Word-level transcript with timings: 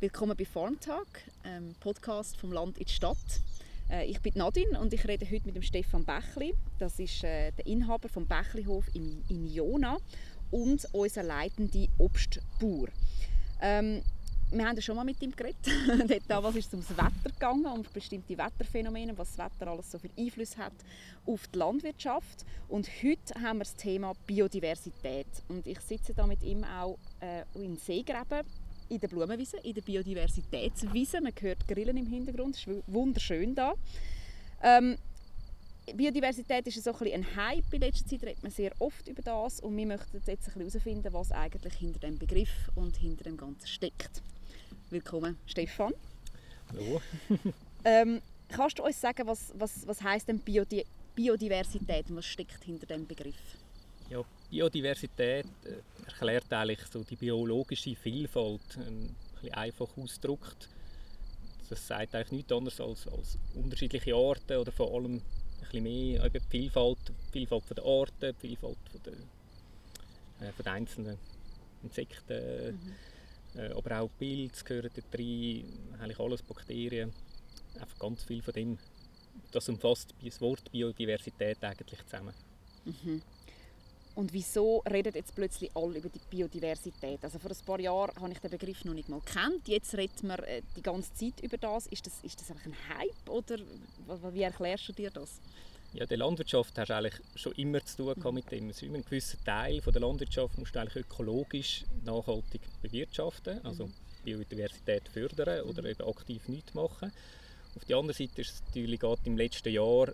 Willkommen 0.00 0.36
bei 0.36 0.44
Farmtag, 0.44 1.08
einem 1.42 1.74
Podcast 1.80 2.36
vom 2.36 2.52
Land 2.52 2.78
in 2.78 2.84
die 2.84 2.92
Stadt. 2.92 3.16
Äh, 3.90 4.06
ich 4.06 4.20
bin 4.20 4.34
Nadine 4.36 4.78
und 4.78 4.92
ich 4.92 5.04
rede 5.08 5.28
heute 5.28 5.44
mit 5.44 5.56
dem 5.56 5.62
Stefan 5.64 6.04
Bächli. 6.04 6.54
Das 6.78 7.00
ist 7.00 7.24
äh, 7.24 7.50
der 7.50 7.66
Inhaber 7.66 8.08
vom 8.08 8.24
Bächlihof 8.24 8.84
in, 8.94 9.24
in 9.28 9.52
Jona 9.52 9.96
und 10.52 10.86
unser 10.92 11.24
leitender 11.24 11.88
Obstbauer. 11.98 12.90
Ähm, 13.60 14.02
wir 14.52 14.68
haben 14.68 14.76
ja 14.76 14.82
schon 14.82 14.94
mal 14.94 15.04
mit 15.04 15.20
ihm 15.20 15.32
geredet. 15.34 15.66
Dort 16.08 16.22
damals 16.28 16.54
ist 16.54 16.68
es 16.68 16.74
ums 16.74 16.90
Wetter 16.90 17.32
gegangen, 17.32 17.66
um 17.66 17.84
bestimmte 17.92 18.38
Wetterphänomene, 18.38 19.18
was 19.18 19.34
das 19.34 19.46
Wetter 19.46 19.68
alles 19.68 19.90
so 19.90 19.98
für 19.98 20.10
Einfluss 20.16 20.56
hat 20.56 20.74
auf 21.26 21.48
die 21.48 21.58
Landwirtschaft. 21.58 22.46
Und 22.68 22.88
heute 23.02 23.34
haben 23.34 23.58
wir 23.58 23.64
das 23.64 23.74
Thema 23.74 24.12
Biodiversität. 24.28 25.26
Und 25.48 25.66
ich 25.66 25.80
sitze 25.80 26.14
da 26.14 26.24
mit 26.24 26.44
ihm 26.44 26.62
auch 26.62 26.98
äh, 27.18 27.42
in 27.60 27.76
Seegräben 27.78 28.46
in 28.88 29.00
der 29.00 29.08
Blumenwiese, 29.08 29.58
in 29.58 29.74
der 29.74 29.82
Biodiversitätswiese. 29.82 31.20
Man 31.20 31.32
hört 31.40 31.66
Grillen 31.66 31.96
im 31.96 32.06
Hintergrund, 32.06 32.56
es 32.56 32.66
ist 32.66 32.82
wunderschön 32.86 33.54
da. 33.54 33.74
Ähm, 34.62 34.96
Biodiversität 35.94 36.66
ist 36.66 36.82
so 36.82 36.92
ein, 36.92 37.12
ein 37.12 37.36
Hype. 37.36 37.72
In 37.72 37.80
letzter 37.80 38.06
Zeit 38.06 38.22
redet 38.22 38.42
man 38.42 38.52
sehr 38.52 38.72
oft 38.78 39.08
über 39.08 39.22
das 39.22 39.60
und 39.60 39.76
wir 39.76 39.86
möchten 39.86 40.20
jetzt 40.26 40.54
herausfinden, 40.54 41.12
was 41.12 41.32
eigentlich 41.32 41.74
hinter 41.74 42.00
dem 42.00 42.18
Begriff 42.18 42.70
und 42.74 42.96
hinter 42.96 43.24
dem 43.24 43.36
Ganzen 43.36 43.66
steckt. 43.66 44.22
Willkommen, 44.90 45.38
Stefan. 45.46 45.92
Hallo. 46.70 47.00
ähm, 47.84 48.20
kannst 48.48 48.78
du 48.78 48.84
uns 48.84 49.00
sagen, 49.00 49.26
was, 49.26 49.52
was, 49.56 49.86
was 49.86 50.02
heisst 50.02 50.28
denn 50.28 50.40
Biodi 50.40 50.84
Biodiversität 51.14 52.10
und 52.10 52.16
was 52.16 52.26
steckt 52.26 52.62
hinter 52.62 52.86
dem 52.86 53.04
Begriff? 53.04 53.34
Ja, 54.08 54.22
Biodiversität 54.50 55.46
äh, 55.64 56.06
erklärt 56.06 56.52
eigentlich 56.52 56.80
so 56.90 57.02
die 57.02 57.16
biologische 57.16 57.94
Vielfalt, 57.94 58.76
ein 58.76 59.14
bisschen 59.34 59.54
einfach 59.54 59.88
ausgedrückt. 59.96 60.68
Das 61.68 61.86
sagt 61.86 62.14
eigentlich 62.14 62.32
nichts 62.32 62.52
anderes 62.52 62.80
als, 62.80 63.06
als 63.08 63.38
unterschiedliche 63.54 64.14
Arten 64.14 64.56
oder 64.56 64.72
vor 64.72 64.94
allem 64.94 65.16
ein 65.16 65.22
bisschen 65.60 65.82
mehr 65.82 66.28
die 66.30 66.40
Vielfalt, 66.40 66.98
die 67.28 67.32
Vielfalt 67.32 67.76
der 67.76 67.84
Arten, 67.84 68.34
die 68.42 68.48
Vielfalt 68.48 68.78
von 68.90 69.02
der, 69.04 70.48
äh, 70.48 70.52
von 70.52 70.64
den 70.64 70.72
einzelnen 70.72 71.18
Insekten. 71.82 72.72
Mhm 72.72 72.94
äh, 73.54 73.72
aber 73.72 74.00
auch 74.00 74.10
Pilze 74.18 74.64
gehören 74.64 74.90
da 74.94 75.18
rein, 75.18 75.64
eigentlich 76.00 76.20
alles 76.20 76.42
Bakterien, 76.42 77.12
einfach 77.74 77.98
ganz 77.98 78.24
viel 78.24 78.42
von 78.42 78.54
dem. 78.54 78.78
Das 79.52 79.68
umfasst 79.68 80.14
das 80.22 80.40
Wort 80.40 80.70
Biodiversität 80.70 81.62
eigentlich 81.62 82.04
zusammen. 82.04 82.34
Mhm. 82.84 83.22
Und 84.18 84.32
wieso 84.32 84.82
reden 84.90 85.12
jetzt 85.14 85.32
plötzlich 85.36 85.70
alle 85.76 85.96
über 85.96 86.08
die 86.08 86.18
Biodiversität? 86.28 87.22
Also 87.22 87.38
vor 87.38 87.52
ein 87.52 87.64
paar 87.64 87.78
Jahren 87.78 88.20
habe 88.20 88.32
ich 88.32 88.40
den 88.40 88.50
Begriff 88.50 88.84
noch 88.84 88.92
nicht 88.92 89.08
mal 89.08 89.20
kennt. 89.20 89.68
Jetzt 89.68 89.96
redet 89.96 90.24
man 90.24 90.40
äh, 90.40 90.60
die 90.74 90.82
ganze 90.82 91.14
Zeit 91.14 91.40
über 91.40 91.56
das. 91.56 91.86
Ist 91.86 92.04
das, 92.04 92.14
ist 92.24 92.40
das 92.40 92.50
einfach 92.50 92.66
ein 92.66 92.74
Hype 92.98 93.30
oder 93.30 93.58
wie 94.32 94.42
erklärst 94.42 94.88
du 94.88 94.92
dir 94.92 95.12
das? 95.12 95.38
Ja, 95.92 96.04
der 96.04 96.16
Landwirtschaft 96.16 96.76
hast 96.76 96.88
du 96.88 96.96
eigentlich 96.96 97.14
schon 97.36 97.52
immer 97.52 97.84
zu 97.84 97.96
tun 97.98 98.14
gehabt 98.16 98.34
mit 98.34 98.50
dem. 98.50 98.70
Es 98.70 98.78
ist 98.78 98.82
immer 98.82 98.96
ein 98.96 99.04
gewisser 99.04 99.38
Teil 99.44 99.80
von 99.80 99.92
der 99.92 100.02
Landwirtschaft 100.02 100.58
musst 100.58 100.74
du 100.74 100.80
eigentlich 100.80 100.96
ökologisch 100.96 101.84
nachhaltig 102.04 102.62
bewirtschaften, 102.82 103.64
also 103.64 103.86
mhm. 103.86 103.92
Biodiversität 104.24 105.08
fördern 105.10 105.60
oder 105.60 105.84
eben 105.84 106.08
aktiv 106.08 106.48
nichts 106.48 106.74
machen. 106.74 107.12
Auf 107.76 107.84
der 107.84 107.96
anderen 107.96 108.16
Seite 108.16 108.40
ist 108.40 108.50
es 108.50 108.62
natürlich 108.66 108.98
gerade 108.98 109.22
im 109.26 109.36
letzten 109.36 109.72
Jahr 109.72 110.08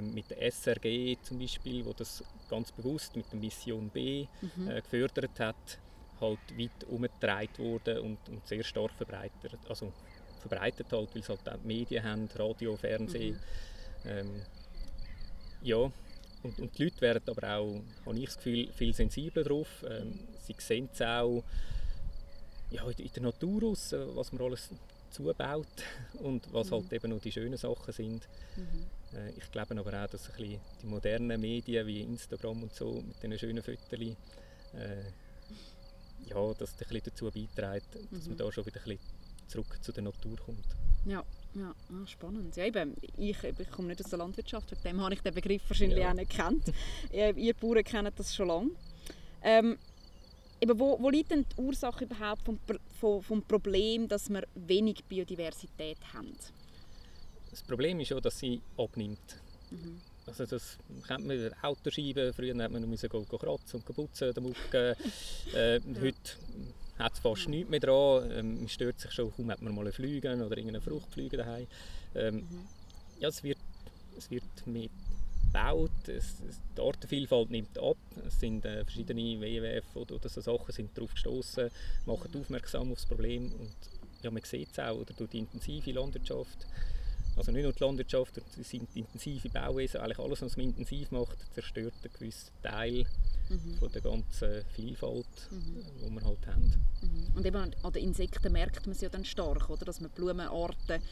mit 0.00 0.30
der 0.30 0.42
SRG 0.50 1.16
zum 1.22 1.38
Beispiel, 1.38 1.84
wo 1.84 1.92
das 1.92 2.24
ganz 2.48 2.72
bewusst 2.72 3.16
mit 3.16 3.30
der 3.32 3.38
Mission 3.38 3.90
B 3.90 4.26
mhm. 4.56 4.68
äh, 4.68 4.80
gefördert 4.80 5.38
hat, 5.38 5.78
halt 6.20 6.38
weit 6.58 6.84
umgetragen 6.88 7.58
wurde 7.58 8.00
und, 8.00 8.18
und, 8.28 8.46
sehr 8.46 8.62
stark 8.62 8.92
verbreitet, 8.92 9.58
also 9.68 9.92
verbreitet 10.40 10.86
halt, 10.92 11.14
weil 11.14 11.22
es 11.22 11.28
halt 11.28 11.48
auch 11.48 11.62
Medien 11.64 12.04
haben, 12.04 12.28
Radio, 12.36 12.76
Fernsehen. 12.76 13.34
Mhm. 14.04 14.10
Ähm, 14.10 14.42
ja, 15.62 15.76
und, 16.42 16.58
und, 16.58 16.78
die 16.78 16.84
Leute 16.84 17.00
werden 17.00 17.22
aber 17.26 17.56
auch, 17.56 17.80
habe 18.04 18.18
ich 18.18 18.26
das 18.26 18.36
Gefühl, 18.36 18.70
viel 18.72 18.94
sensibler 18.94 19.44
drauf. 19.44 19.84
Ähm, 19.88 20.20
sie 20.46 20.54
sehen 20.58 20.88
es 20.92 21.00
auch 21.00 21.42
ja, 22.70 22.86
in 22.86 23.10
der 23.14 23.22
Natur 23.22 23.70
aus, 23.70 23.92
äh, 23.92 24.06
was 24.14 24.32
man 24.32 24.42
alles 24.42 24.70
zubaut 25.14 25.66
und 26.14 26.52
was 26.52 26.70
halt 26.70 26.82
mhm. 26.82 26.90
halt 26.90 26.92
eben 26.92 27.10
noch 27.10 27.20
die 27.20 27.32
schönen 27.32 27.56
Sachen 27.56 27.92
sind. 27.92 28.28
Mhm. 28.56 29.16
Äh, 29.16 29.30
ich 29.36 29.50
glaube 29.50 29.78
aber 29.78 30.04
auch, 30.04 30.10
dass 30.10 30.28
ein 30.30 30.36
bisschen 30.36 30.60
die 30.82 30.86
modernen 30.86 31.40
Medien 31.40 31.86
wie 31.86 32.02
Instagram 32.02 32.64
und 32.64 32.74
so 32.74 33.02
mit 33.06 33.22
diesen 33.22 33.38
schönen 33.38 33.62
Fotos 33.62 34.00
äh, 34.00 35.04
ja, 36.26 36.54
dass 36.54 36.58
das 36.58 36.72
ein 36.72 36.88
bisschen 36.88 37.02
dazu 37.04 37.24
beiträgt, 37.26 37.94
dass 38.10 38.26
man 38.26 38.34
mhm. 38.34 38.36
da 38.36 38.52
schon 38.52 38.66
wieder 38.66 38.80
ein 38.80 38.84
bisschen 38.84 39.00
zurück 39.46 39.78
zu 39.82 39.92
der 39.92 40.02
Natur 40.02 40.36
kommt. 40.36 40.66
Ja, 41.04 41.22
ja, 41.54 41.74
ah, 41.90 42.06
spannend. 42.06 42.56
Ja, 42.56 42.64
eben, 42.64 42.94
ich, 43.16 43.42
ich 43.44 43.70
komme 43.70 43.88
nicht 43.88 44.02
aus 44.02 44.10
der 44.10 44.18
Landwirtschaft, 44.18 44.72
wegen 44.72 44.82
dem 44.82 45.00
habe 45.02 45.14
ich 45.14 45.20
den 45.20 45.34
Begriff 45.34 45.62
wahrscheinlich 45.68 45.98
ja. 45.98 46.10
auch 46.10 46.14
nicht 46.14 46.30
gekannt. 46.30 46.72
Ihr 47.12 47.54
Bauern 47.54 47.84
kennen 47.84 48.12
das 48.16 48.34
schon 48.34 48.48
lange. 48.48 48.70
Ähm, 49.42 49.78
eben, 50.64 50.78
wo, 50.78 50.98
wo 51.00 51.10
liegt 51.10 51.30
denn 51.30 51.44
die 51.44 51.60
Ursache 51.60 52.04
überhaupt 52.04 52.42
vom, 52.42 52.58
vom, 53.00 53.22
vom 53.22 53.42
Problem, 53.42 54.08
dass 54.08 54.28
wir 54.30 54.42
wenig 54.54 55.04
Biodiversität 55.04 55.98
haben? 56.12 56.34
Das 57.50 57.62
Problem 57.62 58.00
ist 58.00 58.10
ja, 58.10 58.20
dass 58.20 58.38
sie 58.38 58.60
abnimmt. 58.76 59.40
Mhm. 59.70 60.00
Also 60.26 60.46
das 60.46 60.78
kennt 61.06 61.26
man 61.26 61.52
Autoscheiben, 61.62 62.32
früher 62.32 62.56
hat 62.62 62.72
man 62.72 62.88
müssen 62.88 63.10
kratzen 63.10 63.82
und 63.86 63.94
putzen, 63.94 64.32
äh, 64.72 65.76
ja. 65.76 65.80
Heute 66.00 66.16
hat 66.98 67.12
es 67.12 67.18
fast 67.18 67.48
nichts 67.48 67.70
mehr 67.70 67.80
dran. 67.80 68.30
Ähm, 68.30 68.58
man 68.60 68.68
stört 68.68 69.00
sich 69.00 69.12
schon, 69.12 69.32
kaum 69.34 69.50
hat 69.50 69.60
man 69.60 69.74
mal 69.74 69.82
einen 69.82 69.92
Flügen 69.92 70.40
oder 70.40 70.56
irgendeine 70.56 70.80
Fruchtflüge 70.80 71.36
daheim. 71.36 71.66
Ähm, 72.14 72.36
mhm. 72.36 72.66
Ja, 73.20 73.28
es 73.28 73.42
wird, 73.42 73.58
es 74.16 74.30
wird 74.30 74.44
mehr 74.66 74.88
gebaut, 75.54 76.08
es, 76.08 76.40
es, 76.48 76.60
die 76.76 76.80
Artenvielfalt 76.80 77.50
nimmt 77.50 77.78
ab. 77.78 77.96
Es 78.26 78.40
sind 78.40 78.64
äh, 78.64 78.84
verschiedene 78.84 79.40
WWF 79.40 79.84
oder, 79.94 80.16
oder 80.16 80.28
so 80.28 80.40
Sachen 80.40 80.72
sind 80.72 80.96
darauf 80.96 81.12
gestoßen, 81.12 81.70
machen 82.06 82.30
aufmerksam 82.40 82.90
auf 82.92 82.98
das 82.98 83.06
Problem 83.06 83.52
und 83.52 83.74
ja, 84.22 84.30
man 84.30 84.42
sieht 84.42 84.70
es 84.72 84.78
auch 84.78 84.96
oder 84.96 85.12
durch 85.14 85.30
die 85.30 85.38
intensive 85.38 85.92
Landwirtschaft 85.92 86.66
also 87.36 87.50
nicht 87.50 87.64
nur 87.64 87.72
die 87.72 87.82
Landwirtschaft, 87.82 88.40
die 88.56 88.76
intensive 88.94 89.48
Bauwesen, 89.48 90.00
eigentlich 90.00 90.18
alles, 90.18 90.42
was 90.42 90.56
man 90.56 90.66
intensiv 90.66 91.10
macht, 91.10 91.36
zerstört 91.54 91.94
einen 92.02 92.12
gewissen 92.12 92.50
Teil 92.62 93.06
mhm. 93.48 93.74
von 93.78 93.90
der 93.90 94.02
ganzen 94.02 94.64
Vielfalt, 94.74 95.26
mhm. 95.50 95.84
die 96.00 96.10
wir 96.10 96.24
halt 96.24 96.46
haben. 96.46 96.86
Mhm. 97.02 97.36
Und 97.36 97.46
eben 97.46 97.56
an 97.56 97.92
den 97.92 98.04
Insekten 98.04 98.52
merkt 98.52 98.86
man 98.86 98.94
es 98.94 99.00
ja 99.00 99.08
dann 99.08 99.24
stark, 99.24 99.68
oder? 99.68 99.84
dass 99.84 100.00
man 100.00 100.10
Blumenarten 100.10 101.02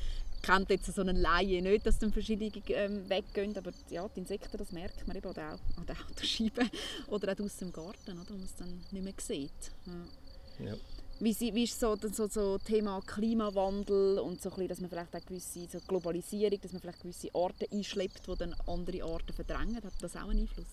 kennt 0.42 0.70
jetzt 0.70 0.92
so 0.92 1.00
einen 1.00 1.16
Laie 1.16 1.62
nicht, 1.62 1.86
dass 1.86 1.98
dann 1.98 2.12
verschiedene 2.12 2.50
ähm, 2.68 3.08
weggehen, 3.08 3.56
aber 3.56 3.70
ja, 3.90 4.08
die 4.08 4.20
Insekten, 4.20 4.58
das 4.58 4.72
merkt 4.72 5.06
man 5.06 5.16
eben 5.16 5.28
auch 5.30 5.36
an 5.36 5.86
der 5.86 5.96
Autoscheibe 6.10 6.62
oder 7.08 7.32
auch 7.32 7.36
draußen 7.36 7.68
im 7.68 7.72
Garten, 7.72 8.18
oder, 8.18 8.28
wo 8.28 8.34
man 8.34 8.44
es 8.44 8.54
dann 8.56 8.80
nicht 8.90 9.04
mehr 9.04 9.14
sieht. 9.18 9.50
Ja. 9.86 10.66
ja. 10.66 10.74
Wie, 11.20 11.54
wie 11.54 11.64
ist 11.64 11.78
so 11.78 11.94
das 11.94 12.16
so, 12.16 12.26
so 12.26 12.58
Thema 12.58 13.00
Klimawandel 13.06 14.18
und 14.18 14.42
so 14.42 14.48
ein 14.48 14.54
bisschen, 14.54 14.68
dass 14.68 14.80
man 14.80 14.90
vielleicht 14.90 15.14
auch 15.14 15.24
gewisse 15.24 15.68
so 15.70 15.78
Globalisierung, 15.86 16.60
dass 16.60 16.72
man 16.72 16.80
vielleicht 16.80 17.00
gewisse 17.00 17.28
Arten 17.32 17.66
einschleppt, 17.72 18.26
die 18.26 18.34
dann 18.36 18.54
andere 18.66 19.04
Arten 19.04 19.32
verdrängen, 19.32 19.76
hat 19.76 19.92
das 20.00 20.16
auch 20.16 20.28
einen 20.28 20.40
Einfluss? 20.40 20.66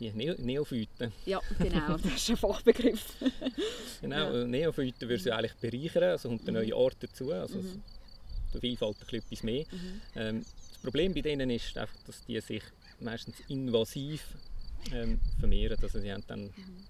Ja, 0.00 0.12
Neo 0.14 0.34
Neophyten. 0.38 1.12
Ja, 1.26 1.40
genau, 1.60 1.96
das 1.96 2.14
ist 2.14 2.30
ein 2.30 2.36
Fachbegriff. 2.36 3.14
genau, 4.00 4.34
ja. 4.34 4.44
Neophyten 4.44 5.08
würden 5.08 5.22
sie 5.22 5.30
eigentlich 5.30 5.54
bereichern, 5.54 6.10
also 6.10 6.30
kommt 6.30 6.48
eine 6.48 6.58
neue 6.58 6.74
Art 6.74 6.96
dazu, 6.98 7.30
also 7.30 7.58
mhm. 7.58 7.82
Die 8.54 8.60
Vielfalt 8.60 8.96
ein 9.00 9.18
etwas 9.18 9.42
mehr. 9.42 9.64
Mhm. 9.70 10.00
Ähm, 10.14 10.44
das 10.70 10.78
Problem 10.78 11.14
bei 11.14 11.20
denen 11.20 11.50
ist 11.50 11.76
einfach, 11.76 11.96
dass 12.06 12.24
die 12.26 12.40
sich 12.40 12.62
meistens 13.00 13.36
invasiv 13.48 14.24
ähm, 14.92 15.20
vermehren, 15.38 15.78
also 15.80 16.00
sie 16.00 16.12
haben 16.12 16.24
dann 16.26 16.42
mhm 16.44 16.82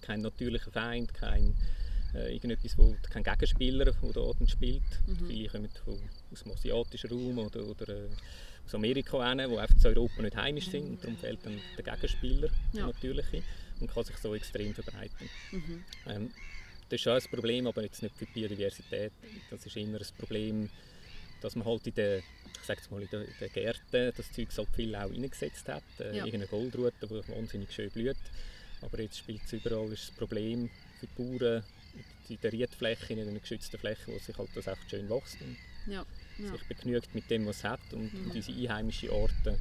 kein, 0.00 0.20
natürlicher 0.22 0.70
Feind, 0.70 1.12
kein, 1.14 1.54
äh, 2.14 2.34
irgendetwas, 2.34 2.76
wo, 2.78 2.96
kein 3.10 3.22
Gegenspieler, 3.22 3.84
der 3.86 4.34
dann 4.38 4.48
spielt. 4.48 4.82
Mhm. 5.06 5.26
Viele 5.26 5.48
kommen 5.48 5.68
von, 5.84 5.98
aus 6.32 6.42
dem 6.42 6.52
asiatischen 6.52 7.10
Raum 7.10 7.38
oder, 7.38 7.64
oder 7.64 7.88
äh, 7.88 8.08
aus 8.64 8.74
Amerika 8.74 9.28
hin, 9.28 9.38
die 9.38 9.58
einfach 9.58 9.76
zu 9.76 9.88
Europa 9.88 10.22
nicht 10.22 10.36
heimisch 10.36 10.70
sind 10.70 10.90
und 10.90 11.02
darum 11.02 11.16
fehlt 11.16 11.40
dann 11.44 11.60
der 11.76 11.84
Gegenspieler, 11.84 12.48
ja. 12.48 12.52
der 12.72 12.86
natürliche, 12.86 13.42
und 13.80 13.90
kann 13.90 14.04
sich 14.04 14.16
so 14.16 14.34
extrem 14.34 14.74
verbreiten. 14.74 15.28
Mhm. 15.52 15.84
Ähm, 16.06 16.30
das 16.88 16.96
ist 16.98 17.02
schon 17.02 17.14
ein 17.14 17.22
Problem, 17.30 17.66
aber 17.66 17.82
jetzt 17.82 18.02
nicht 18.02 18.16
für 18.16 18.26
die 18.26 18.32
Biodiversität. 18.32 19.12
Das 19.50 19.64
ist 19.64 19.76
eher 19.76 19.86
ein 19.86 19.98
Problem, 20.18 20.68
dass 21.40 21.56
man 21.56 21.66
halt 21.66 21.86
in 21.86 21.94
den, 21.94 22.22
ich 22.60 22.66
sag's 22.66 22.90
mal, 22.90 23.02
in 23.02 23.08
den, 23.08 23.52
Gärten 23.52 24.12
das 24.16 24.32
Zeug 24.32 24.48
halt 24.56 24.68
viel 24.74 24.94
auch 24.94 25.10
eingesetzt 25.10 25.68
hat. 25.68 25.82
Äh, 25.98 26.16
ja. 26.16 26.24
Irgendeine 26.24 26.46
Goldrute, 26.46 27.06
die 27.06 27.28
wahnsinnig 27.28 27.72
schön 27.72 27.90
blüht. 27.90 28.16
Aber 28.82 29.00
jetzt 29.00 29.18
spielt 29.18 29.42
es 29.44 29.52
überall 29.52 29.90
ist 29.92 30.08
das 30.08 30.16
Problem 30.16 30.70
für 31.00 31.06
die 31.06 31.22
Bauern 31.38 31.64
in 32.28 32.40
der 32.40 32.52
Riedfläche, 32.52 33.12
in 33.12 33.20
einer 33.20 33.38
geschützten 33.38 33.78
Fläche, 33.78 34.06
wo 34.06 34.18
sich 34.18 34.36
halt 34.36 34.50
das 34.54 34.66
echt 34.66 34.90
schön 34.90 35.08
wächst 35.08 35.40
und 35.40 35.56
ja, 35.86 36.04
ja. 36.38 36.52
sich 36.52 36.68
begnügt 36.68 37.14
mit 37.14 37.30
dem, 37.30 37.46
was 37.46 37.58
es 37.58 37.64
hat. 37.64 37.92
Und, 37.92 38.12
mhm. 38.12 38.30
und 38.30 38.36
unsere 38.36 38.58
einheimischen 38.58 39.10
Arten 39.10 39.58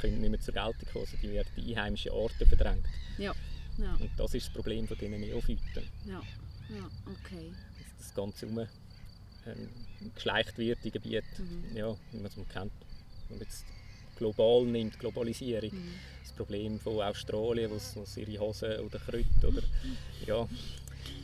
können 0.00 0.20
nicht 0.20 0.30
mehr 0.30 0.40
zur 0.40 0.54
Geltung 0.54 0.88
kommen, 0.92 1.04
also 1.04 1.16
die 1.22 1.32
werden 1.32 1.48
die 1.56 1.76
einheimischen 1.76 2.12
Arten 2.12 2.46
verdrängt. 2.46 2.86
Ja. 3.18 3.34
Ja. 3.78 3.94
Und 3.94 4.10
das 4.16 4.34
ist 4.34 4.46
das 4.46 4.52
Problem 4.52 4.86
von 4.86 4.98
diesen 4.98 5.20
Neophyten. 5.20 5.88
Ja, 6.04 6.22
ja 6.70 6.90
okay. 7.06 7.52
Das 7.98 8.06
das 8.06 8.14
Ganze 8.14 8.46
herum 8.46 8.68
ähm, 9.46 9.68
geschleicht 10.14 10.58
wird 10.58 10.84
in 10.84 10.92
Gebieten, 10.92 11.66
mhm. 11.70 11.76
ja, 11.76 11.96
wie 12.12 12.16
man 12.18 12.26
es 12.26 12.34
kennt. 12.34 12.72
Wenn 13.28 13.38
man 13.38 13.40
jetzt 13.40 13.64
global 14.16 14.64
nimmt, 14.64 14.98
Globalisierung, 14.98 15.70
mhm. 15.70 15.94
das 16.22 16.32
Problem 16.32 16.78
von 16.78 17.00
Australien, 17.00 17.70
wo 17.70 17.76
es 17.76 18.16
ihre 18.16 18.38
Hosen 18.38 18.80
oder 18.80 18.98
Kräuter 18.98 19.48
oder 19.48 19.62
ja, 20.26 20.48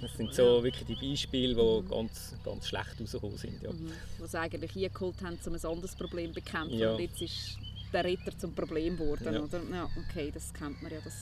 das 0.00 0.16
sind 0.16 0.34
so 0.34 0.62
wirklich 0.62 0.86
die 0.86 1.10
Beispiele, 1.10 1.54
die 1.54 1.82
mhm. 1.82 1.88
ganz, 1.88 2.34
ganz 2.44 2.66
schlecht 2.66 3.00
rausgekommen 3.00 3.38
sind. 3.38 3.62
Ja. 3.62 3.72
Mhm. 3.72 3.92
Was 4.18 4.34
eigentlich 4.34 4.72
hier 4.72 4.90
geholt 4.90 5.22
haben, 5.22 5.38
um 5.44 5.54
ein 5.54 5.64
anderes 5.64 5.94
Problem 5.94 6.28
zu 6.28 6.40
bekämpfen 6.40 6.78
ja. 6.78 6.92
und 6.92 7.00
jetzt 7.00 7.20
ist 7.22 7.58
der 7.92 8.04
Ritter 8.04 8.36
zum 8.36 8.54
Problem 8.54 8.96
geworden. 8.96 9.32
Ja. 9.32 9.40
Oder? 9.40 9.60
Ja, 9.72 9.90
okay, 10.08 10.30
das 10.32 10.52
kennt 10.52 10.82
man 10.82 10.92
ja, 10.92 10.98
das, 11.04 11.14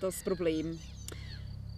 das 0.00 0.22
Problem. 0.22 0.78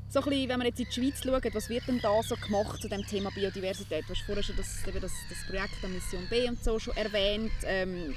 So 0.08 0.20
ein 0.20 0.28
bisschen, 0.30 0.48
wenn 0.48 0.58
man 0.58 0.66
jetzt 0.68 0.78
in 0.78 0.86
die 0.86 0.92
Schweiz 0.92 1.22
schaut, 1.22 1.54
was 1.54 1.68
wird 1.68 1.88
denn 1.88 2.00
da 2.00 2.22
so 2.22 2.36
gemacht 2.36 2.80
zu 2.80 2.88
dem 2.88 3.04
Thema 3.06 3.30
Biodiversität? 3.30 4.04
Du 4.06 4.14
hast 4.14 4.22
vorher 4.22 4.42
schon 4.42 4.56
das, 4.56 4.82
das, 4.84 5.12
das 5.28 5.46
Projekt 5.48 5.82
der 5.82 5.90
Mission 5.90 6.26
B 6.30 6.48
und 6.48 6.62
so 6.62 6.78
schon 6.78 6.96
erwähnt. 6.96 7.50
Ähm, 7.64 8.14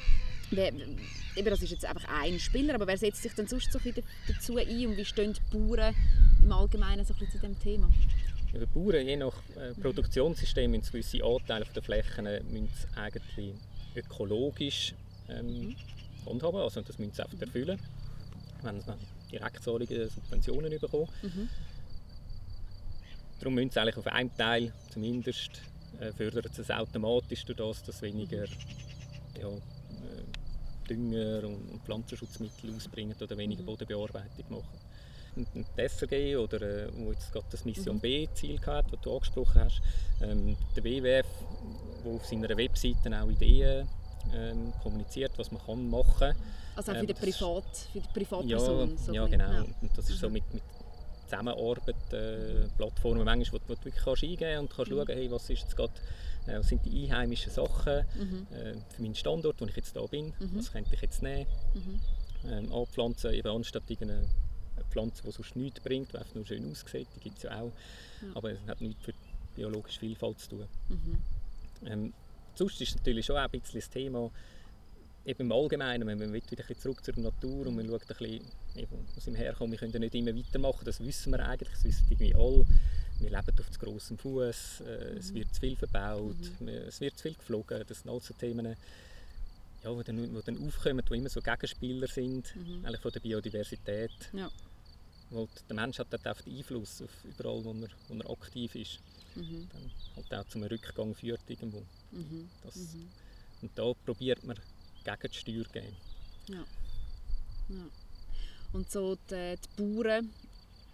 wer, 0.52 0.72
eben, 0.72 1.50
das 1.50 1.62
ist 1.64 1.72
jetzt 1.72 1.86
einfach 1.86 2.08
ein 2.22 2.40
Spieler, 2.40 2.76
aber 2.76 2.86
wer 2.86 2.98
setzt 2.98 3.24
sich 3.24 3.34
denn 3.34 3.48
sonst 3.48 3.72
so 3.72 3.80
dazu 4.28 4.58
ein 4.58 4.88
und 4.88 4.98
wie 4.98 5.06
stehen 5.06 5.34
die 5.34 5.58
Bauern 5.58 5.96
im 6.44 6.52
Allgemeinen 6.52 7.06
so 7.06 7.14
ein 7.14 7.20
bisschen 7.20 7.42
zu 7.42 7.48
dem 7.48 7.60
Thema? 7.60 7.90
Ja, 8.54 8.60
die 8.60 8.66
Bauern, 8.68 9.06
je 9.06 9.18
nach 9.18 9.36
äh, 9.56 9.74
Produktionssystem, 9.82 10.70
müssen 10.70 10.92
gewisse 10.92 11.24
Anteile 11.24 11.66
der 11.76 11.84
Flächen 11.84 12.28
äh, 12.28 12.42
müssen 12.44 12.70
eigentlich 12.96 13.56
ökologisch 13.96 14.94
ähm, 15.28 15.70
mhm. 15.70 15.76
handhaben, 16.28 16.62
also 16.62 16.82
das 16.82 17.00
müssen 17.00 17.14
sie 17.14 17.24
einfach 17.24 17.42
erfüllen, 17.42 17.80
wenn 18.62 18.80
sie 18.80 18.94
Direktzahlungen, 19.32 20.10
Subventionen 20.10 20.80
bekommen. 20.80 21.08
Mhm. 21.24 21.50
Darum 23.40 23.56
müssen 23.56 23.72
sie 23.72 23.80
eigentlich 23.80 23.98
auf 23.98 24.08
einem 24.08 24.36
Teil 24.36 24.74
zumindest 24.92 25.62
äh, 26.00 26.12
fördern 26.14 26.52
sie 26.52 26.62
es 26.62 26.72
automatisch 26.72 27.46
durch 27.46 27.58
das, 27.58 27.84
dass 27.84 28.02
weniger 28.02 28.46
ja, 29.40 29.48
äh, 29.50 30.88
Dünger 30.90 31.48
und 31.48 31.82
Pflanzenschutzmittel 31.84 32.76
ausbringen 32.76 33.16
oder 33.20 33.38
weniger 33.38 33.62
mhm. 33.62 33.68
Bodenbearbeitung 33.68 34.46
machen. 34.50 34.80
Und, 35.36 35.48
und 35.56 35.68
die 35.78 35.82
SRG, 35.82 36.38
oder, 36.38 36.62
äh, 36.62 36.90
wo 36.98 37.12
jetzt 37.12 37.32
gerade 37.32 37.46
das 37.52 37.66
Mission 37.66 37.98
mhm. 37.98 38.02
B 38.02 38.28
Ziel 38.34 38.60
hat, 38.66 38.92
das 38.92 39.00
du 39.02 39.14
angesprochen 39.14 39.62
hast, 39.62 39.82
ähm, 40.22 40.58
der 40.76 40.84
WWF, 40.84 41.28
der 42.04 42.12
auf 42.12 42.26
seiner 42.26 42.50
Webseite 42.58 43.22
auch 43.22 43.30
Ideen 43.30 43.88
ähm, 44.34 44.74
kommuniziert, 44.82 45.32
was 45.38 45.52
man 45.52 45.62
kann 45.66 45.90
machen 45.90 46.14
kann. 46.18 46.36
Also 46.76 46.92
auch 46.92 46.96
für, 46.96 47.02
ähm, 47.02 47.08
die, 47.08 47.14
Privat, 47.14 47.78
für 47.92 48.00
die 48.00 48.08
Privatperson? 48.14 48.90
Ja, 48.90 48.98
so 48.98 49.14
ja 49.14 49.28
genau. 49.28 49.66
Und 49.82 49.98
das 49.98 50.10
ist 50.10 50.16
mhm. 50.16 50.20
so 50.20 50.30
mit, 50.30 50.54
mit 50.54 50.64
Zusammenarbeit, 51.30 52.14
äh, 52.14 52.68
Plattformen, 52.78 53.24
manchmal, 53.24 53.62
wo, 53.62 53.70
wo 53.70 53.76
du 53.76 53.86
wirklich 53.86 54.04
kannst 54.04 54.24
eingeben 54.24 54.60
und 54.60 54.70
kannst 54.70 54.92
mhm. 54.92 54.98
schauen, 54.98 55.08
hey, 55.08 55.32
was 55.32 55.50
ist 55.50 55.62
jetzt 55.62 55.78
gerade, 55.78 55.94
äh, 56.48 56.60
was 56.60 56.68
sind 56.68 56.86
die 56.86 57.06
einheimischen 57.06 57.52
Sachen 57.52 58.06
mhm. 58.16 58.48
äh, 58.52 58.74
für 58.90 59.02
meinen 59.02 59.16
Standort, 59.16 59.62
wo 59.62 59.66
ich 59.66 59.76
jetzt 59.76 59.96
da 59.96 60.06
bin, 60.06 60.28
mhm. 60.40 60.52
was 60.54 60.72
könnte 60.72 60.94
ich 60.96 61.02
jetzt 61.02 61.22
nehmen, 61.22 61.46
mhm. 61.74 62.00
ähm, 62.50 62.74
anpflanzen, 62.74 63.34
eben 63.34 63.50
anstatt 63.50 63.84
irgendeine 63.90 64.28
Pflanze, 64.90 65.24
die 65.24 65.32
sonst 65.32 65.56
nichts 65.56 65.80
bringt, 65.82 66.14
die 66.14 66.18
einfach 66.18 66.36
nur 66.36 66.46
schön 66.46 66.72
aussieht, 66.72 67.08
die 67.16 67.20
gibt 67.20 67.38
es 67.38 67.44
ja 67.44 67.62
auch, 67.62 67.72
ja. 68.22 68.28
aber 68.34 68.52
es 68.52 68.60
hat 68.68 68.82
nichts 68.82 69.04
für 69.04 69.14
biologische 69.56 70.00
Vielfalt 70.00 70.40
zu 70.40 70.50
tun. 70.50 70.68
Mhm. 70.90 71.18
Ähm, 71.86 72.14
sonst 72.56 72.82
ist 72.82 72.96
natürlich 72.96 73.26
schon 73.26 73.38
auch 73.38 73.42
ein 73.42 73.52
bisschen 73.52 73.80
das 73.80 73.90
Thema, 73.90 74.32
eben 75.30 75.42
im 75.44 75.52
Allgemeinen, 75.52 76.08
wenn 76.08 76.18
man 76.18 76.34
wieder 76.34 76.64
ein 76.68 76.80
zurück 76.80 77.04
zur 77.04 77.18
Natur 77.20 77.68
und 77.68 77.76
man 77.76 77.88
schaut 77.88 78.02
ein 78.02 78.08
bisschen, 78.08 78.42
eben, 78.76 79.08
wo 79.16 79.32
wir 79.32 79.38
herkommen, 79.38 79.72
wir 79.72 79.80
können 79.80 79.94
ja 79.94 80.00
nicht 80.00 80.16
immer 80.16 80.36
weitermachen, 80.36 80.86
das 80.86 81.00
wissen 81.00 81.32
wir 81.32 81.46
eigentlich, 81.46 81.70
das 81.70 81.84
wissen 81.84 82.06
irgendwie 82.10 82.36
alle. 82.36 82.66
Wir 83.20 83.30
leben 83.30 83.60
auf 83.60 83.70
zu 83.70 83.80
grossem 83.80 84.18
Fuß, 84.18 84.82
äh, 84.82 85.12
mhm. 85.12 85.18
es 85.18 85.34
wird 85.34 85.54
zu 85.54 85.60
viel 85.60 85.76
verbaut, 85.76 86.38
mhm. 86.60 86.68
es 86.70 87.02
wird 87.02 87.18
zu 87.18 87.24
viel 87.24 87.36
geflogen, 87.36 87.84
das 87.86 88.00
sind 88.00 88.10
alles 88.10 88.28
so 88.28 88.34
Themen, 88.34 88.76
ja, 89.84 89.94
die 89.94 90.04
dann, 90.04 90.42
dann 90.46 90.68
aufkommen, 90.68 91.04
die 91.10 91.16
immer 91.16 91.30
so 91.30 91.42
Gegenspieler 91.42 92.08
sind, 92.08 92.56
mhm. 92.56 92.86
eigentlich 92.86 93.02
von 93.02 93.12
der 93.12 93.20
Biodiversität. 93.20 94.12
Ja. 94.34 94.50
Weil 95.32 95.48
der 95.70 95.76
Mensch 95.76 96.00
hat 96.00 96.08
dort 96.10 96.28
auch 96.28 96.42
den 96.42 96.58
Einfluss 96.58 97.04
auf 97.04 97.12
überall, 97.24 97.64
wo 97.64 97.72
er, 97.72 97.90
wo 98.08 98.16
er 98.16 98.30
aktiv 98.32 98.74
ist. 98.76 99.00
Mhm. 99.36 99.68
Dann 99.72 99.92
halt 100.16 100.34
auch 100.34 100.50
zum 100.50 100.64
Rückgang 100.64 101.14
führt 101.14 101.42
irgendwo. 101.48 101.84
Mhm. 102.12 102.50
Das, 102.64 102.76
mhm. 102.76 103.10
Und 103.62 103.72
da 103.76 103.94
probiert 104.06 104.44
man 104.44 104.58
gegen 105.16 105.34
die 105.34 105.40
Steuer 105.40 105.66
geben. 105.72 105.96
Ja. 106.48 106.64
ja. 107.70 107.86
Und 108.74 108.92
so 108.92 109.18
die, 109.30 109.58
die 109.58 109.82
Bauern, 109.82 110.30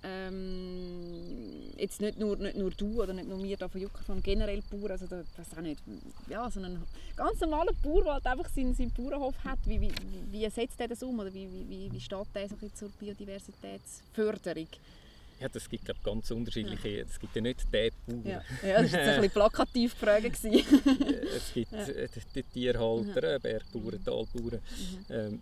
ähm, 0.03 1.73
jetzt 1.77 1.99
nicht 1.99 2.19
nur, 2.19 2.37
nicht 2.37 2.57
nur 2.57 2.71
du 2.71 3.01
oder 3.01 3.13
nicht 3.13 3.27
nur 3.27 3.41
wir 3.41 3.57
da 3.57 3.67
von 3.67 3.81
Juckerfarm, 3.81 4.21
generell 4.21 4.61
Bauern, 4.69 4.91
also 4.91 5.07
da, 5.07 5.23
das 5.35 5.57
auch 5.57 5.61
nicht, 5.61 5.81
ja, 6.29 6.49
so 6.49 6.59
ein 6.61 6.81
ganz 7.15 7.39
normaler 7.41 7.73
Bauer, 7.83 8.03
der 8.03 8.13
halt 8.13 8.27
einfach 8.27 8.49
seinen, 8.49 8.75
seinen 8.75 8.91
Bauernhof 8.91 9.35
hat, 9.43 9.59
wie, 9.65 9.81
wie, 9.81 9.91
wie 10.31 10.49
setzt 10.49 10.79
er 10.79 10.87
das 10.87 11.01
um 11.03 11.19
oder 11.19 11.33
wie, 11.33 11.49
wie, 11.51 11.91
wie 11.91 11.99
steht 11.99 12.27
der 12.35 12.47
so 12.47 12.55
zur 12.73 12.89
Biodiversitätsförderung? 12.89 14.67
Ja, 15.39 15.49
das 15.49 15.67
gibt 15.69 15.85
glaub, 15.85 16.01
ganz 16.03 16.31
unterschiedliche, 16.31 17.01
es 17.01 17.19
gibt 17.19 17.35
ja 17.35 17.41
nicht 17.41 17.61
den 17.73 17.91
Bauer. 18.07 18.23
Ja, 18.23 18.41
ja 18.67 18.81
das 18.81 18.93
war 18.93 18.99
ein 18.99 19.05
bisschen 19.07 19.29
plakativ 19.31 19.93
gefragt. 19.93 20.39
es 20.45 21.53
gibt 21.53 21.71
ja. 21.71 21.87
Äh, 21.87 22.09
die 22.33 22.43
Tierhalter, 22.43 23.37
mhm. 23.37 23.41
Bergbauern, 23.41 24.03
Talbauern. 24.03 24.61
Mhm. 24.61 25.05
Ähm, 25.09 25.41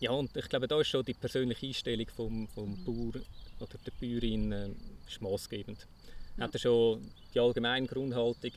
ja, 0.00 0.10
und 0.10 0.36
ich 0.36 0.48
glaube, 0.48 0.68
da 0.68 0.80
ist 0.80 0.88
schon 0.88 1.04
die 1.04 1.14
persönliche 1.14 1.66
Einstellung 1.66 2.06
vom, 2.14 2.48
vom 2.48 2.70
mhm. 2.70 2.84
Bauer 2.84 3.22
oder 3.60 3.78
der 3.86 3.92
Bäuerin 3.98 4.52
äh, 4.52 4.68
maßgebend. 5.20 5.86
Ja. 6.36 6.44
Hat 6.44 6.54
er 6.54 6.58
schon 6.58 7.08
die 7.32 7.40
allgemeine 7.40 7.86
Grundhaltung, 7.86 8.52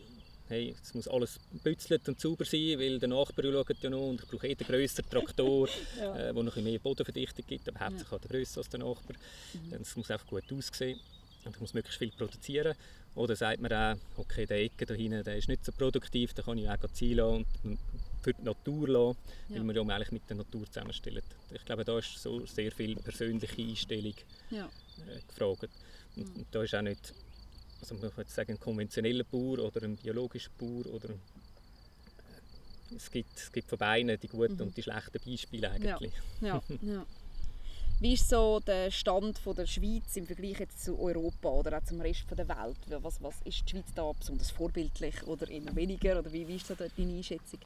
hey, 0.50 0.76
es 0.82 0.94
muss 0.94 1.08
alles 1.08 1.40
bützelt 1.64 2.08
und 2.10 2.20
sauber 2.20 2.44
sein, 2.44 2.80
weil 2.80 3.00
der 3.00 3.08
Nachbar 3.08 3.46
schaut 3.46 3.82
ja 3.82 3.90
noch 3.90 4.10
und 4.10 4.22
ich 4.22 4.28
brauche 4.28 4.48
eh 4.48 4.56
den 4.56 4.68
grösseren 4.68 5.10
Traktor, 5.10 5.70
ja. 5.98 6.16
äh, 6.16 6.34
der 6.34 6.44
noch 6.44 6.58
ein 6.58 6.64
mehr 6.64 6.80
Bodenverdichtung 6.80 7.46
gibt, 7.48 7.70
aber 7.70 7.80
hauptsächlich 7.80 8.12
ja. 8.12 8.18
der 8.20 8.30
grösser 8.30 8.58
als 8.58 8.70
der 8.70 8.80
Nachbar. 8.80 9.16
Mhm. 9.54 9.74
Es 9.82 9.96
muss 9.96 10.12
einfach 10.12 10.28
gut 10.28 10.52
aussehen 10.52 11.00
und 11.46 11.56
ich 11.56 11.62
muss 11.62 11.74
möglichst 11.74 12.00
viel 12.00 12.12
produzieren. 12.12 12.76
Oder 13.16 13.36
sagt 13.36 13.62
man 13.62 13.74
auch, 13.74 13.98
okay, 14.18 14.46
der 14.46 14.62
Ecke 14.62 14.86
da 14.86 14.94
hinten, 14.94 15.24
der 15.24 15.38
ist 15.38 15.48
nicht 15.48 15.66
so 15.66 15.72
produktiv, 15.72 16.34
da 16.34 16.44
kann 16.44 16.58
ich 16.58 16.70
auch 16.70 16.78
ziehen 16.94 17.18
lassen 17.18 17.46
und 17.64 17.80
für 18.22 18.34
die 18.34 18.44
Natur 18.44 18.88
lassen, 18.88 19.18
ja. 19.50 19.56
weil 19.56 19.64
man 19.64 19.76
ja 19.76 19.82
eigentlich 19.82 20.12
mit 20.12 20.30
der 20.30 20.38
Natur 20.38 20.66
zusammenstellt. 20.66 21.24
Ich 21.54 21.66
glaube, 21.66 21.86
da 21.86 21.98
ist 21.98 22.22
so 22.22 22.46
sehr 22.46 22.72
viel 22.72 22.96
persönliche 22.96 23.62
Einstellung 23.62 24.14
ja. 24.52 24.66
äh, 24.66 25.20
gefragt. 25.28 25.70
Und, 26.16 26.36
und 26.36 26.48
da 26.52 26.64
ist 26.64 26.76
auch 26.76 26.82
nicht 26.82 27.14
also 27.82 27.96
man 27.96 28.14
könnte 28.14 28.32
sagen, 28.32 28.52
ein 28.54 28.60
konventioneller 28.60 29.24
Bauer 29.24 29.60
oder 29.60 29.84
ein 29.84 29.96
biologischer 29.96 30.52
Bauer 30.58 30.86
oder 30.94 31.10
es 32.96 33.10
gibt, 33.12 33.38
es 33.38 33.52
gibt 33.52 33.70
von 33.70 33.78
beiden 33.78 34.20
die 34.20 34.28
guten 34.28 34.56
mhm. 34.56 34.62
und 34.62 34.78
die 34.78 34.84
schlechten 34.84 35.20
Beispiele 35.24 35.72
eigentlich. 35.72 36.14
Ja. 36.42 36.48
ja, 36.48 36.64
ja. 36.82 37.06
Wie 38.02 38.14
ist 38.14 38.30
so 38.30 38.62
der 38.62 38.90
Stand 38.92 39.38
von 39.40 39.56
der 39.56 39.68
Schweiz 39.68 40.16
im 40.16 40.26
Vergleich 40.26 40.60
jetzt 40.60 40.86
zu 40.86 40.98
Europa 40.98 41.50
oder 41.50 41.78
auch 41.78 41.84
zum 41.84 42.00
Rest 42.00 42.26
der 42.32 42.48
Welt? 42.48 42.78
Was, 43.04 43.22
was 43.22 43.36
ist 43.44 43.64
die 43.66 43.72
Schweiz 43.72 43.94
da 43.94 44.10
besonders 44.14 44.52
vorbildlich 44.52 45.22
oder 45.28 45.50
eher 45.50 45.76
weniger? 45.76 46.18
Oder 46.18 46.32
wie, 46.32 46.48
wie 46.48 46.56
ist 46.56 46.68
so 46.68 46.76
deine 46.76 46.90
Einschätzung? 46.98 47.60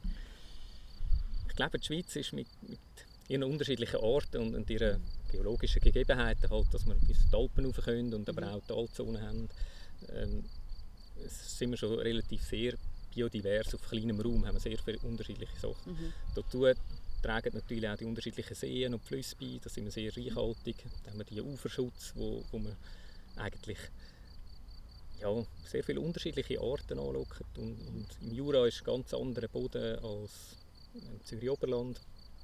Ich 1.48 1.54
glaube, 1.54 1.78
die 1.78 1.86
Schweiz 1.86 2.16
ist 2.16 2.32
mit, 2.32 2.48
mit 2.68 2.80
ihren 3.28 3.44
unterschiedlichen 3.44 4.00
Orten 4.00 4.38
und, 4.38 4.54
und 4.56 4.68
ihren 4.68 5.00
geologischen 5.30 5.80
Gegebenheiten, 5.80 6.50
halt, 6.50 6.74
dass 6.74 6.84
wir 6.84 6.94
bis 6.94 7.18
die 7.30 7.36
Alpen 7.36 7.66
rauf 7.66 7.76
können 7.84 8.12
und 8.12 8.28
aber 8.28 8.44
mhm. 8.44 8.54
auch 8.54 8.66
Talzonen 8.66 9.22
haben, 9.22 9.48
ähm, 10.12 10.44
sind 11.28 11.70
wir 11.70 11.76
schon 11.76 11.98
relativ 11.98 12.42
sehr 12.42 12.74
biodivers. 13.14 13.74
Auf 13.74 13.88
kleinem 13.88 14.20
Raum 14.20 14.46
haben 14.46 14.54
wir 14.54 14.60
sehr 14.60 14.78
viele 14.78 14.98
unterschiedliche 14.98 15.58
Sachen. 15.58 15.92
Mhm. 15.92 16.12
Dazu 16.34 16.66
tragen 17.22 17.54
natürlich 17.54 17.88
auch 17.88 17.96
die 17.96 18.04
unterschiedlichen 18.04 18.54
Seen 18.54 18.92
und 18.92 19.02
Flüsse 19.02 19.36
bei. 19.40 19.58
Da 19.62 19.70
sind 19.70 19.84
wir 19.84 19.92
sehr 19.92 20.14
reichhaltig. 20.14 20.76
Da 21.04 21.10
haben 21.10 21.18
wir 21.18 21.24
die 21.24 21.40
Uferschutz, 21.40 22.12
wo, 22.14 22.44
wo 22.50 22.58
man 22.58 22.76
eigentlich 23.36 23.78
ja, 25.20 25.46
sehr 25.64 25.84
viele 25.84 26.00
unterschiedliche 26.00 26.60
Arten 26.60 26.98
anschaut. 26.98 27.28
Und, 27.56 27.78
und 27.88 28.06
im 28.20 28.32
Jura 28.32 28.66
ist 28.66 28.80
ein 28.80 28.84
ganz 28.84 29.14
anderer 29.14 29.48
Boden 29.48 29.98
als 30.00 30.56
im 30.94 31.24
Zürich 31.24 31.50
Oberland. 31.50 32.00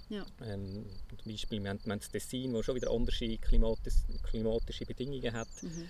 Ja. 0.09 0.27
Ähm, 0.45 0.87
zum 1.09 1.33
Beispiel, 1.33 1.63
wir 1.63 1.71
haben, 1.71 1.81
wir 1.85 1.93
haben 1.93 2.01
das 2.01 2.11
Tessin, 2.11 2.53
das 2.53 2.65
schon 2.65 2.75
wieder 2.75 2.91
andere 2.91 3.39
klimatis 3.39 4.03
klimatische 4.25 4.85
Bedingungen 4.87 5.33
hat. 5.33 5.49
Mhm 5.63 5.89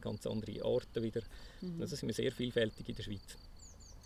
ganz 0.00 0.26
andere 0.26 0.64
Arten 0.64 1.02
wieder. 1.02 1.22
Mhm. 1.60 1.80
Also 1.80 1.96
sind 1.96 2.08
wir 2.08 2.14
sehr 2.14 2.32
vielfältig 2.32 2.88
in 2.88 2.94
der 2.94 3.02
Schweiz. 3.02 3.36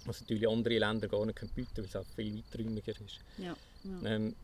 Was 0.06 0.20
natürlich 0.20 0.48
andere 0.48 0.78
Länder 0.78 1.08
gar 1.08 1.24
nicht 1.24 1.40
bieten 1.54 1.74
können, 1.74 1.76
weil 1.76 1.84
es 1.84 1.96
auch 1.96 2.14
viel 2.14 2.36
weiträumiger 2.36 2.92
ist. 2.92 3.20
Ja, 3.38 3.56
ja. 3.84 4.08
Ähm, 4.08 4.34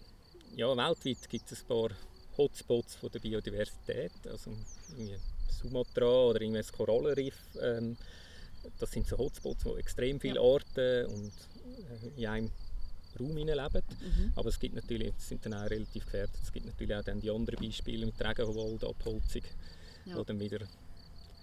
ja 0.57 0.77
weltweit 0.77 1.29
gibt 1.29 1.53
es 1.53 1.63
ein 1.63 1.67
paar 1.67 1.91
Hotspots 2.37 2.97
von 2.97 3.11
der 3.11 3.19
Biodiversität, 3.19 4.13
also 4.27 4.53
irgendwie 4.91 5.17
Sumatra 5.51 6.25
oder 6.25 6.41
irgendwie 6.41 6.61
das 6.61 6.73
Korallenriff. 6.73 7.37
Ähm, 7.61 7.97
das 8.79 8.91
sind 8.91 9.07
so 9.07 9.19
Hotspots, 9.19 9.65
wo 9.65 9.77
extrem 9.77 10.21
viele 10.21 10.37
ja. 10.37 10.43
Arten 10.43 11.07
und 11.07 11.33
äh, 12.17 12.21
in 12.21 12.27
einem 12.27 12.51
Raum 13.19 13.37
leben. 13.37 13.83
Mhm. 14.01 14.33
Aber 14.37 14.49
es 14.49 14.59
gibt 14.59 14.75
natürlich, 14.75 15.13
sind 15.19 15.45
dann 15.45 15.55
auch 15.55 15.69
relativ 15.69 16.05
gefährdet. 16.05 16.37
Es 16.43 16.53
gibt 16.53 16.67
natürlich 16.67 16.95
auch 16.95 17.05
dann 17.05 17.21
die 17.21 17.31
anderen 17.31 17.59
Beispiele 17.61 18.07
mit 18.07 18.21
Regenwald, 18.21 18.85
Abholzung, 18.85 19.43
ja. 20.07 20.17
wo 20.17 20.23
dann 20.23 20.39
wieder 20.39 20.61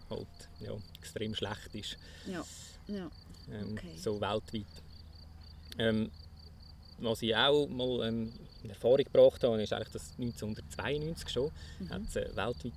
halt 0.10 0.28
ja, 0.60 0.72
extrem 0.98 1.34
schlecht 1.36 1.74
ist. 1.74 1.98
Ja, 2.26 2.44
ja. 2.88 3.10
Ähm, 3.52 3.74
Okay. 3.74 3.98
So 3.98 4.20
weltweit. 4.20 4.66
Ähm, 5.80 6.12
was 7.00 7.22
ich 7.22 7.36
auch 7.36 7.68
mal 7.68 8.08
ähm, 8.08 8.34
in 8.64 8.70
Erfahrung 8.72 8.98
gebracht 8.98 9.44
habe, 9.44 9.62
ist 9.62 9.72
eigentlich, 9.74 9.90
dass 9.94 10.12
1992 10.18 11.30
schon 11.30 11.52
Mhm. 11.80 11.90
hat 11.90 12.02
es 12.08 12.18
eine 12.18 12.36
weltweite 12.36 12.72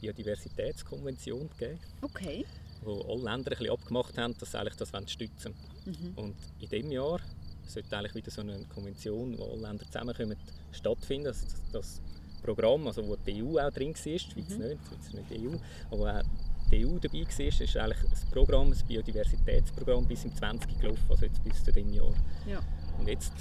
Biodiversitätskonvention 0.00 1.48
gegeben, 1.56 1.78
Okay. 2.02 2.44
wo 2.82 3.00
alle 3.02 3.22
Länder 3.22 3.32
ein 3.52 3.56
bisschen 3.58 3.70
abgemacht 3.70 4.16
haben, 4.18 4.36
dass 4.38 4.50
sie 4.50 4.58
eigentlich 4.58 4.76
das 4.76 4.92
wollen 4.92 5.08
stützen 5.08 5.54
Mhm. 5.86 6.12
Und 6.16 6.34
in 6.60 6.68
diesem 6.70 6.92
Jahr 6.92 7.20
sollte 7.66 7.96
eigentlich 7.96 8.14
wieder 8.14 8.30
so 8.30 8.40
eine 8.40 8.58
Konvention, 8.64 9.36
wo 9.38 9.52
alle 9.52 9.60
Länder 9.62 9.84
zusammenkommen, 9.86 10.36
stattfinden. 10.72 11.26
Also 11.28 11.44
das, 11.44 11.60
das 11.72 12.00
Programm, 12.42 12.86
also 12.86 13.06
wo 13.06 13.16
die 13.16 13.42
EU 13.42 13.58
auch 13.58 13.70
drin 13.70 13.94
war, 13.94 14.02
die 14.02 14.18
Schweiz 14.18 14.34
Mhm. 14.50 14.58
nicht, 14.58 14.78
die 14.90 15.10
Schweiz 15.10 15.28
nicht 15.30 15.42
EU, 15.46 15.56
aber 15.90 16.20
auch 16.20 16.24
die 16.74 16.86
EU 16.86 16.98
dabei 17.00 17.20
war, 17.20 17.28
ist 17.60 17.76
eigentlich 17.76 17.98
ein 17.98 18.30
Programm, 18.32 18.72
ein 18.72 18.78
Biodiversitätsprogramm 18.88 20.06
bis 20.06 20.24
im 20.24 20.34
20 20.34 20.80
gelaufen, 20.80 21.04
also 21.08 21.24
jetzt 21.26 21.42
bis 21.44 21.62
zu 21.62 21.72
diesem 21.72 21.92
Jahr. 21.92 22.12
Ja. 22.46 22.60
Und 22.98 23.08
jetzt, 23.08 23.32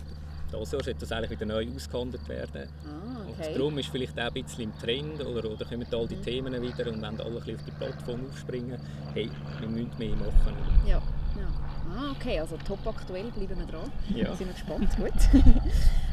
dieses 0.47 0.51
Jahr, 0.51 0.65
sollte 0.65 0.95
das 0.95 1.11
eigentlich 1.11 1.31
wieder 1.31 1.45
neu 1.45 1.67
ausgehandelt 1.75 2.27
werden. 2.29 2.67
Ah, 2.85 3.21
Und 3.25 3.39
okay. 3.39 3.53
darum 3.53 3.77
ist 3.77 3.89
vielleicht 3.89 4.19
auch 4.19 4.25
ein 4.25 4.33
bisschen 4.33 4.63
im 4.65 4.77
Trend 4.79 5.21
oder, 5.25 5.49
oder 5.49 5.65
kommen 5.65 5.85
all 5.91 6.07
die 6.07 6.15
Mhm. 6.15 6.23
Themen 6.23 6.61
wieder 6.61 6.87
und 6.91 7.01
wenn 7.01 7.19
alle 7.19 7.27
ein 7.29 7.33
bisschen 7.35 7.55
auf 7.55 7.63
die 7.65 7.71
Plattform 7.71 8.19
aufspringen, 8.29 8.79
hey, 9.13 9.29
wir 9.59 9.69
müssen 9.69 9.91
mehr 9.97 10.15
machen. 10.15 10.55
Ja. 10.87 11.01
Ja. 11.93 11.99
Ah, 11.99 12.11
okay, 12.11 12.39
also 12.39 12.57
top 12.57 12.85
aktuell, 12.87 13.31
bleiben 13.31 13.57
wir 13.57 13.65
dran. 13.65 13.91
Ja. 14.13 14.35
Sind 14.35 14.47
wir 14.47 14.53
gespannt, 14.53 14.95
gut. 14.97 15.43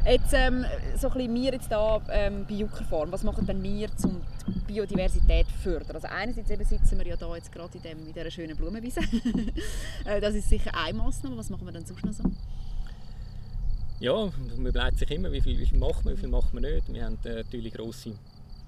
jetzt 0.05 0.33
ähm, 0.33 0.65
so 0.97 1.09
ein 1.09 1.15
bisschen 1.15 1.35
wir 1.35 1.53
jetzt 1.53 1.71
da 1.71 2.01
ähm, 2.11 2.47
bei 2.49 2.55
Juckerfarm, 2.55 3.11
was 3.13 3.23
machen 3.23 3.47
denn 3.47 3.63
wir, 3.63 3.89
um 4.05 4.21
die 4.47 4.73
Biodiversität 4.73 5.47
zu 5.47 5.55
fördern? 5.63 5.97
Also 5.97 6.09
einerseits 6.09 6.51
eben 6.51 6.65
sitzen 6.65 6.99
wir 6.99 7.07
ja 7.07 7.17
da 7.17 7.35
jetzt 7.35 7.53
gerade 7.53 7.77
in, 7.77 7.83
dem, 7.83 8.07
in 8.07 8.13
dieser 8.13 8.31
schönen 8.31 8.57
Blumenwiese. 8.57 9.01
Äh, 10.05 10.21
das 10.21 10.35
ist 10.35 10.49
sicher 10.49 10.71
eine 10.75 10.97
Massnahme, 10.97 11.37
was 11.37 11.51
machen 11.51 11.67
wir 11.67 11.73
dann 11.73 11.85
sonst 11.85 12.05
noch 12.05 12.13
so? 12.13 12.25
Ja, 14.01 14.33
man 14.57 14.67
überlegt 14.67 14.99
sich 14.99 15.11
immer, 15.11 15.31
wie 15.31 15.43
viel, 15.43 15.59
wie 15.59 15.67
viel 15.67 15.79
macht 15.79 16.05
man, 16.05 16.15
wie 16.15 16.21
viel 16.21 16.29
macht 16.29 16.55
man 16.55 16.63
nicht. 16.63 16.93
Wir 16.93 17.05
haben 17.05 17.19
äh, 17.25 17.35
natürlich 17.35 17.75
grosse 17.75 18.15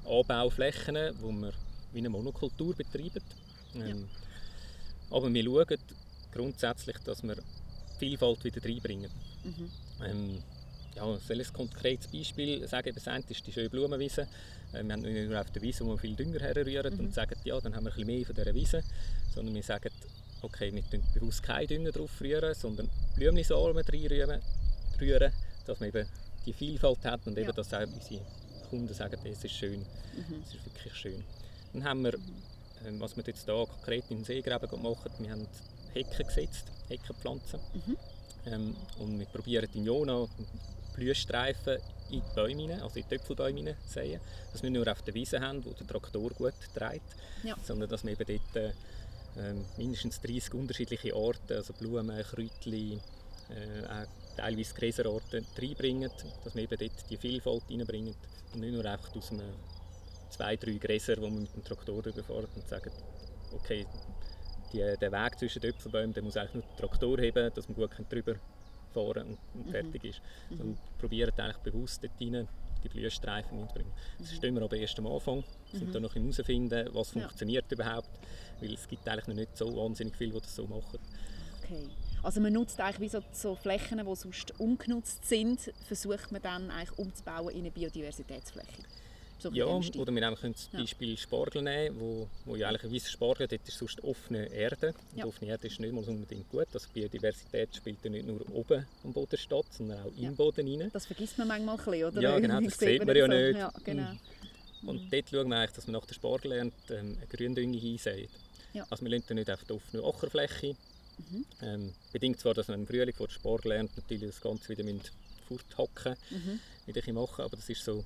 Anbauflächen, 0.05 0.97
wo 1.21 1.33
wir 1.33 1.53
wie 1.93 1.99
eine 1.99 2.11
Monokultur 2.11 2.75
betreiben. 2.75 3.23
Ähm, 3.75 4.09
Aber 5.11 5.33
wir 5.33 5.45
schauen 5.45 5.79
grundsätzlich, 6.33 6.97
dass 7.05 7.23
wir 7.23 7.37
Vielfalt 7.99 8.43
wieder 8.45 8.65
reinbringen. 8.65 9.11
Mhm. 9.45 9.71
Ähm, 10.05 10.43
ja, 10.97 11.05
soll 11.27 11.41
ein 11.41 11.53
konkretes 11.53 12.09
Beispiel 12.09 12.67
sagen? 12.69 12.93
Das 12.95 13.07
eine 13.09 13.25
ist 13.29 13.47
die 13.47 13.53
schöne 13.53 13.71
Blumenwiese. 13.71 14.23
Äh, 14.73 14.83
wir 14.83 14.93
haben 14.93 15.03
nicht 15.03 15.29
nur 15.29 15.41
auf 15.41 15.51
der 15.51 15.63
Wiese, 15.63 15.85
wo 15.87 15.91
wir 15.91 15.99
viel 15.99 16.17
Dünger 16.17 16.41
herrühren 16.41 16.95
Mhm. 16.95 17.01
und 17.01 17.15
sagen, 17.15 17.37
ja, 17.45 17.61
dann 17.61 17.75
haben 17.77 17.85
wir 17.85 17.91
ein 17.93 17.97
bisschen 17.97 18.07
mehr 18.17 18.27
von 18.27 18.35
dieser 18.35 18.55
Wiese. 18.55 18.83
Sondern 19.35 19.55
wir 19.55 19.63
sagen, 19.63 19.91
okay, 20.43 20.75
wir 20.75 20.83
tun 20.91 21.03
bewusst 21.15 21.43
keinen 21.43 21.69
Dünger 21.69 21.93
drauf 21.93 22.11
rühren, 22.21 22.55
sondern 22.55 22.91
Blümchensamen 23.15 23.85
reinrühren, 23.85 24.41
rühren, 25.01 25.33
dass 25.67 25.81
man 25.81 25.89
eben 25.91 26.07
die 26.45 26.53
Vielfalt 26.53 27.05
hat 27.05 27.21
und 27.27 27.39
eben, 27.39 27.47
Ja. 27.47 27.53
dass 27.53 27.73
auch 27.73 27.83
unsere 27.83 28.21
Kunden 28.69 28.93
sagen, 28.93 29.19
es 29.25 29.45
ist 29.45 29.53
schön, 29.53 29.81
Mhm. 29.81 30.43
es 30.43 30.55
ist 30.55 30.65
wirklich 30.65 30.95
schön. 30.95 31.25
Dann 31.73 31.85
haben 31.85 32.03
wir, 32.03 32.15
ähm, 32.85 32.99
was 33.01 33.17
wir 33.17 33.23
jetzt 33.25 33.45
hier 33.45 33.55
konkret 33.67 34.05
in 34.11 34.19
den 34.19 34.25
Seegräben 34.25 34.83
machen, 34.83 35.11
wir 35.19 35.31
haben 35.31 35.47
Hecken 35.95 36.27
gesetzt, 36.27 36.65
Heckenpflanzen. 36.89 37.61
Mhm. 37.75 37.97
Ähm, 38.47 38.77
und 38.99 39.19
wir 39.19 39.27
probieren 39.27 39.69
in 39.75 39.85
Jona 39.85 40.27
Blühstreifen 40.95 41.79
in 42.11 42.21
die 42.21 42.35
Bäume 42.35 42.61
hinein, 42.63 42.83
also 42.83 42.97
in 42.99 43.05
die 43.09 43.17
Töpfelbäume 43.17 43.77
säen. 43.87 44.21
Dass 44.53 44.63
wir 44.63 44.71
nicht 44.71 44.85
nur 44.85 44.93
auf 44.93 45.03
der 45.03 45.15
Wiese 45.15 45.41
haben, 45.41 45.65
wo 45.65 45.71
der 45.71 45.87
Traktor 45.87 46.31
gut 46.31 46.55
trägt, 46.75 47.03
Ja. 47.43 47.57
sondern 47.63 47.89
dass 47.89 48.05
wir 48.05 48.13
eben 48.13 48.41
dort 48.55 48.57
äh, 48.57 48.73
ähm, 49.39 49.65
mindestens 49.79 50.21
30 50.21 50.53
unterschiedliche 50.55 51.15
Arten, 51.15 51.55
also 51.55 51.73
Blumen, 51.73 52.23
Kräutchen, 52.23 53.01
äh, 53.49 53.87
auch 53.87 54.37
teilweise 54.37 54.75
Gräserarten 54.75 55.47
reinbringen, 55.57 56.11
dass 56.45 56.55
wir 56.55 56.63
eben 56.63 56.79
dort 56.79 57.11
die 57.11 57.17
Vielfalt 57.17 57.63
reinbringen 57.71 58.15
und 58.53 58.61
nicht 58.61 58.73
nur 58.75 58.85
einfach 58.85 59.15
aus 59.17 59.31
einem 59.31 59.55
zwei, 60.31 60.57
drei 60.57 60.73
Gräser, 60.73 61.17
die 61.17 61.23
man 61.23 61.43
mit 61.43 61.55
dem 61.55 61.65
Traktor 61.65 62.07
überfahren 62.07 62.49
und 62.55 62.69
sagen, 62.69 62.91
okay, 63.55 63.87
die, 64.73 64.79
der 65.01 65.13
Weg 65.13 65.39
zwischen 65.39 65.61
den 65.61 65.71
Äpfelbäumen, 65.71 66.13
der 66.15 66.23
muss 66.23 66.37
eigentlich 66.37 66.55
nur 66.55 66.65
der 66.65 66.77
Traktor 66.77 67.19
heben, 67.19 67.53
dass 67.55 67.69
man 67.69 67.77
gut 67.77 67.91
drüber 68.11 68.35
fahren 68.93 69.27
und, 69.29 69.39
und 69.55 69.67
Mhm. 69.67 69.71
fertig 69.71 70.05
ist. 70.05 70.21
Mhm. 70.51 70.61
Und 70.61 70.79
probieren 70.99 71.33
eigentlich 71.39 71.57
bewusst 71.59 72.03
dort 72.03 72.13
rein 72.21 72.49
die 72.85 72.89
Blühstreifen 72.89 73.61
mitbringen. 73.61 73.93
Das 74.19 74.33
stehen 74.35 74.55
wir 74.57 74.63
aber 74.63 74.77
erst 74.77 74.99
am 74.99 75.07
Anfang, 75.07 75.45
sind 75.73 75.89
Mhm. 75.89 75.93
da 75.93 76.01
noch 76.01 76.15
herausfinden, 76.17 76.89
was 76.93 77.15
Ja. 77.15 77.21
funktioniert 77.23 77.71
überhaupt, 77.71 78.11
weil 78.61 78.75
es 78.75 78.89
gibt 78.89 79.09
eigentlich 79.09 79.29
noch 79.29 79.35
nicht 79.37 79.57
so 79.57 79.75
wahnsinnig 79.77 80.17
viele, 80.17 80.33
die 80.33 80.41
das 80.41 80.57
so 80.57 80.67
machen. 80.67 80.99
Okay. 81.63 81.89
Also 82.25 82.41
man 82.41 82.53
nutzt 82.53 82.81
eigentlich 82.81 83.01
wie 83.01 83.09
so, 83.09 83.21
so 83.33 83.55
Flächen, 83.55 83.99
die 83.99 84.15
sonst 84.17 84.59
ungenutzt 84.61 85.25
sind, 85.29 85.73
versucht 85.87 86.31
man 86.33 86.43
dann 86.43 86.71
eigentlich 86.71 86.99
umzubauen 86.99 87.51
in 87.51 87.61
eine 87.61 87.71
Biodiversitätsfläche. 87.71 88.83
So 89.43 89.51
Ja, 89.51 89.67
oder 89.67 90.13
wir 90.15 90.21
nehmen- 90.21 90.37
können 90.37 90.55
zum 90.55 90.73
Ja. 90.73 90.81
Beispiel 90.81 91.19
Spargel 91.19 91.63
nehmen, 91.63 91.99
wo, 91.99 92.29
wo 92.45 92.55
ja 92.55 92.69
eigentlich 92.69 92.85
ein 92.85 92.93
weißer 92.95 93.11
Spargel, 93.11 93.49
dort 93.49 93.67
ist 93.67 93.77
sonst 93.77 94.03
offene 94.05 94.47
Erde. 94.53 94.95
Und 95.13 95.19
Ja. 95.19 95.25
offene 95.27 95.51
Erde 95.51 95.67
ist 95.67 95.81
nicht 95.81 95.93
mal 95.93 96.05
unbedingt 96.05 96.49
gut. 96.49 96.69
Also 96.73 96.87
Biodiversität 96.95 97.75
spielt 97.75 97.99
ja 98.05 98.11
nicht 98.11 98.27
nur 98.27 98.41
oben 98.55 98.87
am 99.03 99.13
Boden 99.13 99.37
statt, 99.37 99.67
sondern 99.77 100.01
auch 100.03 100.13
im 100.17 100.23
Ja. 100.23 100.31
Boden 100.31 100.81
rein. 100.81 100.91
Das 100.93 101.07
vergisst 101.07 101.39
man 101.39 101.49
manchmal 101.49 101.77
ein 101.77 101.85
bisschen, 101.85 102.05
oder? 102.05 102.21
Ja, 102.23 102.39
genau, 102.39 102.61
das 102.61 102.79
Sieht 102.79 103.05
man 103.05 103.17
ja 103.17 103.27
so. 103.27 103.33
nicht. 103.33 103.59
Ja, 103.59 103.73
genau. 103.85 104.13
Und 104.85 105.13
dort 105.13 105.29
schauen 105.29 105.49
wir 105.49 105.57
eigentlich, 105.57 105.73
dass 105.77 105.87
wir 105.89 105.93
nach 105.93 106.07
der 106.07 106.15
Spargelernte 106.15 106.95
ähm, 106.95 107.17
eine 107.19 107.27
Gründüngung. 107.27 107.99
Ja. 108.75 108.87
Also 108.91 109.05
wir 109.05 109.11
lassen 109.11 109.35
nicht 109.35 109.51
auf 109.51 109.65
die 109.65 109.73
offene 109.73 110.05
Ackerfläche. 110.05 110.77
Mhm. 111.31 111.45
Ähm, 111.63 111.93
bedingt 112.13 112.39
zwar, 112.41 112.55
dass 112.55 112.69
wir 112.69 112.75
im 112.77 112.87
Frühling 112.87 113.15
vor 113.15 113.27
der 113.27 113.35
Spargelernte 113.35 114.01
natürlich 114.01 114.31
das 114.31 114.41
Ganze 114.41 114.69
wieder 114.69 114.85
müssen 114.85 115.03
forthacken 115.49 116.17
Mhm. 116.31 116.61
wieder 116.87 117.13
machen, 117.13 117.43
aber 117.45 117.57
das 117.57 117.69
ist 117.69 117.85
so 117.85 118.03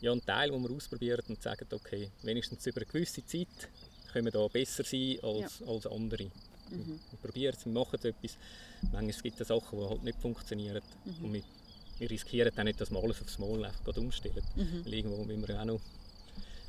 ja, 0.00 0.12
ein 0.12 0.24
Teil, 0.24 0.50
den 0.50 0.62
wir 0.62 0.70
ausprobieren 0.74 1.22
und 1.28 1.42
sagen, 1.42 1.66
okay, 1.72 2.10
wenigstens 2.22 2.66
über 2.66 2.78
eine 2.80 2.86
gewisse 2.86 3.24
Zeit 3.26 3.48
können 4.12 4.24
wir 4.26 4.32
da 4.32 4.46
besser 4.48 4.82
sein 4.84 5.18
als, 5.22 5.62
als 5.66 5.86
andere. 5.86 6.24
Mhm. 6.70 6.98
Wir 7.10 7.18
probieren 7.22 7.54
es, 7.56 7.64
wir 7.66 7.72
machen 7.72 7.96
etwas. 8.02 8.36
Manchmal 8.92 9.22
gibt 9.22 9.40
es 9.40 9.48
Sachen, 9.48 9.78
die 9.78 9.84
halt 9.88 10.02
nicht 10.02 10.18
funktionieren 10.20 10.82
Mhm. 11.04 11.24
und 11.24 11.32
wir, 11.34 11.42
wir 11.98 12.10
riskieren 12.10 12.52
auch 12.56 12.62
nicht, 12.64 12.80
dass 12.80 12.90
wir 12.90 13.02
alles 13.02 13.20
aufs 13.20 13.38
Mal 13.38 13.64
einfach 13.64 13.96
umstellen. 13.96 14.42
Mhm. 14.56 14.84
Weil 14.84 14.94
irgendwo 14.94 15.24
müssen 15.24 15.46
wir 15.46 15.54
ja 15.54 15.60
auch 15.62 15.66
noch 15.66 15.80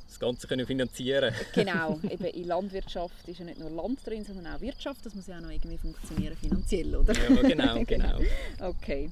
das 0.08 0.20
Ganze 0.20 0.46
können 0.46 0.68
finanzieren 0.68 1.34
Genau, 1.54 1.98
eben 2.04 2.26
in 2.26 2.44
Landwirtschaft 2.44 3.28
ist 3.30 3.40
ja 3.40 3.46
nicht 3.46 3.60
nur 3.60 3.70
Land 3.70 4.06
drin, 4.06 4.26
sondern 4.26 4.54
auch 4.56 4.60
Wirtschaft. 4.60 5.06
Das 5.06 5.16
muss 5.16 5.28
ja 5.28 5.38
auch 5.38 5.42
noch 5.42 5.52
irgendwie 5.52 5.78
funktionieren 5.78 6.36
finanziell, 6.36 6.94
oder? 6.98 7.14
Ja, 7.14 7.42
genau, 7.42 7.84
genau. 7.88 8.20
Okay. 8.60 9.10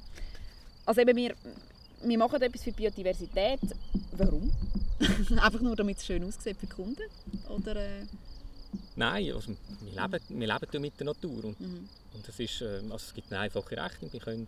Also 0.86 1.00
eben 1.02 1.16
wir, 1.16 1.36
wir 2.04 2.18
machen 2.18 2.42
etwas 2.42 2.64
für 2.64 2.72
die 2.72 2.78
Biodiversität. 2.78 3.60
Warum? 4.14 4.52
Einfach 5.40 5.62
nur, 5.62 5.76
damit 5.76 5.98
es 5.98 6.06
schön 6.06 6.24
aussieht 6.24 6.58
für 6.58 6.66
die 6.68 6.74
Kunden? 6.74 7.04
Oder, 7.50 7.76
äh, 7.76 8.06
Nein, 8.96 9.34
also 9.34 9.52
wir, 9.82 10.02
leben, 10.02 10.24
wir 10.40 10.48
leben 10.48 10.82
mit 10.82 11.00
der 11.00 11.06
Natur 11.06 11.46
und, 11.46 11.60
mhm. 11.60 11.90
und 12.14 12.28
das 12.28 12.40
ist, 12.40 12.62
äh, 12.62 12.82
also 12.84 12.96
es 12.96 13.14
gibt 13.14 13.32
eine 13.32 13.42
einfache 13.42 13.76
Rechnung. 13.78 14.12
Wir 14.14 14.20
können, 14.20 14.48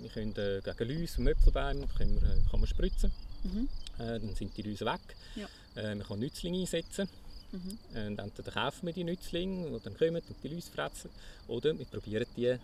wir 0.00 0.10
können 0.10 0.34
äh, 0.36 0.60
gegen 0.64 1.00
Läuse 1.00 1.20
und 1.20 1.26
Äpfelbäume 1.28 1.86
können 1.96 2.20
wir, 2.20 2.28
äh, 2.28 2.50
kann 2.50 2.60
man 2.60 2.66
spritzen, 2.68 3.12
Mhm. 3.42 3.68
äh, 3.98 4.20
dann 4.20 4.34
sind 4.34 4.54
die 4.56 4.62
Läuse 4.62 4.84
weg. 4.84 5.00
Ja. 5.36 5.48
Äh, 5.76 5.94
man 5.94 6.06
kann 6.06 6.18
Nützlinge 6.18 6.58
einsetzen. 6.60 7.08
Mhm. 7.52 7.78
Äh, 7.94 8.06
Und 8.08 8.18
entweder 8.18 8.52
kaufen 8.52 8.86
wir 8.86 8.92
die 8.92 9.04
Nützlinge, 9.04 9.70
die 9.70 9.84
dann 9.84 9.96
kommen 9.96 10.16
und 10.28 10.36
die 10.42 10.48
Läuse 10.48 10.70
fressen. 10.70 11.10
Oder 11.48 11.78
wir 11.78 11.86
probieren 11.86 12.26
die 12.36 12.56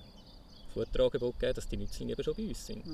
Futterangebot 0.75 1.35
zu 1.35 1.39
geben, 1.41 1.55
dass 1.55 1.69
die 1.69 1.77
Nützlinge 1.77 2.13
eben 2.13 2.23
schon 2.23 2.35
bei 2.35 2.49
uns 2.49 2.67
sind. 2.67 2.85
Ah. 2.87 2.93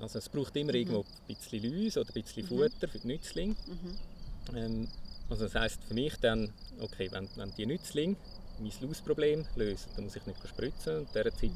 Also 0.00 0.18
es 0.18 0.28
braucht 0.28 0.54
immer 0.56 0.72
Mhm. 0.72 0.78
irgendwo 0.78 1.00
ein 1.00 1.34
bisschen 1.34 1.62
Läuse 1.62 2.00
oder 2.00 2.10
ein 2.14 2.22
bisschen 2.22 2.44
Mhm. 2.44 2.48
Futter 2.48 2.88
für 2.88 2.98
die 2.98 3.06
Nützlinge. 3.06 3.56
Mhm. 3.66 4.56
Ähm, 4.56 4.88
also 5.28 5.44
das 5.44 5.54
heisst 5.54 5.82
für 5.84 5.94
mich 5.94 6.14
dann, 6.20 6.52
okay, 6.80 7.08
wenn, 7.10 7.28
wenn 7.36 7.52
die 7.56 7.66
Nützlinge 7.66 8.16
mein 8.60 8.72
Lausproblem 8.80 9.44
lösen, 9.56 9.88
dann 9.96 10.04
muss 10.04 10.16
ich 10.16 10.24
nicht 10.26 10.38
spritzen 10.48 10.98
und 10.98 11.02
in 11.16 11.22
dieser 11.24 11.34
Zeit 11.36 11.50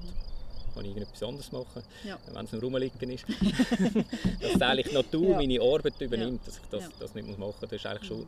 kann 0.74 0.84
ich 0.84 0.90
irgendetwas 0.90 1.22
anderes 1.22 1.52
machen, 1.52 1.82
Mhm. 2.02 2.08
Ja. 2.08 2.18
wenn 2.32 2.44
es 2.44 2.52
nur 2.52 2.62
rumliegen 2.62 3.10
ist. 3.10 3.24
dass 4.40 4.62
eigentlich 4.62 4.88
die 4.88 4.94
Natur 4.94 5.30
Ja. 5.30 5.36
meine 5.36 5.60
Arbeit 5.60 6.00
übernimmt, 6.00 6.46
dass 6.46 6.56
ich 6.56 6.62
das, 6.70 6.82
Ja. 6.84 6.88
das 7.00 7.14
nicht 7.14 7.28
machen 7.28 7.40
muss, 7.40 7.54
das 7.60 7.72
ist 7.72 7.86
eigentlich 7.86 8.08
schon 8.08 8.26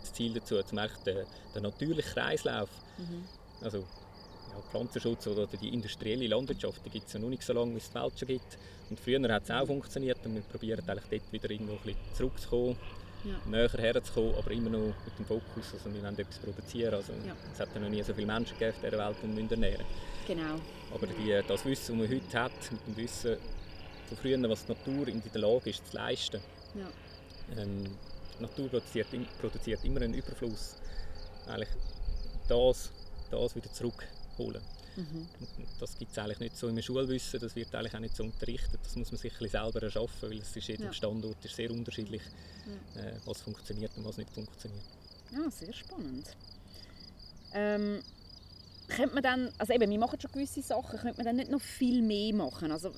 das 0.00 0.12
Ziel 0.12 0.34
dazu, 0.34 0.56
eigentlich 0.58 0.92
den, 1.04 1.26
den 1.54 1.62
natürlichen 1.62 2.12
Kreislauf, 2.12 2.68
Mhm. 2.98 3.24
also 3.62 3.84
Pflanzenschutz 4.70 5.26
oder 5.26 5.46
die 5.46 5.68
industrielle 5.72 6.26
Landwirtschaft, 6.26 6.80
die 6.84 6.90
gibt 6.90 7.06
es 7.06 7.12
ja 7.14 7.20
noch 7.20 7.28
nicht 7.28 7.42
so 7.42 7.52
lange, 7.52 7.72
wie 7.74 7.78
es 7.78 7.88
die 7.90 7.94
Welt 7.94 8.18
schon 8.18 8.28
gibt. 8.28 8.58
Und 8.90 9.00
früher 9.00 9.32
hat 9.32 9.44
es 9.44 9.50
auch 9.50 9.66
funktioniert 9.66 10.18
und 10.24 10.34
wir 10.34 10.42
probieren 10.42 10.82
eigentlich 10.88 11.04
dort 11.20 11.32
wieder 11.32 11.50
irgendwo 11.50 11.72
ein 11.74 11.78
bisschen 11.80 11.98
zurückzukommen, 12.14 12.76
Ja. 13.24 13.34
näher 13.50 13.68
herzukommen, 13.70 14.34
aber 14.36 14.50
immer 14.52 14.70
noch 14.70 14.94
mit 15.04 15.18
dem 15.18 15.26
Fokus, 15.26 15.72
also 15.74 15.92
wir 15.92 16.02
wollen 16.02 16.18
etwas 16.18 16.38
produzieren. 16.38 16.94
Also, 16.94 17.12
Ja. 17.26 17.34
Es 17.52 17.60
hat 17.60 17.68
ja 17.74 17.80
noch 17.80 17.88
nie 17.88 18.02
so 18.02 18.14
viele 18.14 18.26
Menschen 18.26 18.56
gegeben 18.58 18.76
auf 18.76 18.82
dieser 18.84 18.98
Welt, 18.98 19.16
die 19.22 19.36
wir 19.36 19.50
ernähren 19.50 19.84
Genau. 20.26 20.54
Aber 20.94 21.06
die, 21.06 21.40
das 21.46 21.64
Wissen, 21.64 21.98
das 21.98 22.08
man 22.08 22.16
heute 22.16 22.38
hat, 22.42 22.72
mit 22.72 22.86
dem 22.86 22.96
Wissen 22.96 23.36
von 24.08 24.16
früher, 24.18 24.48
was 24.48 24.64
die 24.64 24.72
Natur 24.72 25.08
in 25.08 25.22
der 25.34 25.40
Lage 25.40 25.70
ist 25.70 25.86
zu 25.90 25.96
leisten, 25.96 26.40
Ja. 26.74 26.88
ähm, 27.62 27.84
die 28.38 28.42
Natur 28.42 28.68
produziert, 28.68 29.08
produziert 29.40 29.84
immer 29.84 30.00
einen 30.02 30.14
Überfluss. 30.14 30.76
Eigentlich 31.48 31.68
das, 32.48 32.90
das 33.30 33.56
wieder 33.56 33.72
zurückholen. 34.38 34.62
Mhm. 34.96 35.28
Das 35.78 35.96
gibt 35.96 36.12
es 36.12 36.18
eigentlich 36.18 36.40
nicht 36.40 36.56
so 36.56 36.68
im 36.68 36.80
Schulwissen, 36.82 37.38
das 37.40 37.54
wird 37.54 37.74
eigentlich 37.74 37.94
auch 37.94 38.00
nicht 38.00 38.16
so 38.16 38.24
unterrichtet. 38.24 38.80
Das 38.82 38.96
muss 38.96 39.12
man 39.12 39.18
sich 39.18 39.32
selber 39.34 39.82
erschaffen, 39.82 40.30
weil 40.30 40.38
es 40.38 40.56
ist 40.56 40.68
jedem 40.68 40.86
ja. 40.86 40.92
Standort 40.92 41.44
ist 41.44 41.54
sehr 41.54 41.70
unterschiedlich, 41.70 42.22
ja. 42.96 43.02
äh, 43.02 43.14
was 43.24 43.40
funktioniert 43.40 43.92
und 43.96 44.04
was 44.04 44.16
nicht 44.16 44.30
funktioniert. 44.30 44.84
Ja, 45.30 45.50
sehr 45.50 45.72
spannend. 45.72 46.26
Ähm, 47.52 48.00
könnte 48.88 49.14
man 49.14 49.22
dann, 49.22 49.52
also 49.58 49.72
eben, 49.72 49.90
wir 49.90 49.98
machen 49.98 50.20
schon 50.20 50.32
gewisse 50.32 50.62
Sachen, 50.62 50.98
könnte 50.98 51.16
man 51.16 51.26
dann 51.26 51.36
nicht 51.36 51.50
noch 51.50 51.60
viel 51.60 52.02
mehr 52.02 52.34
machen? 52.34 52.72
Also, 52.72 52.92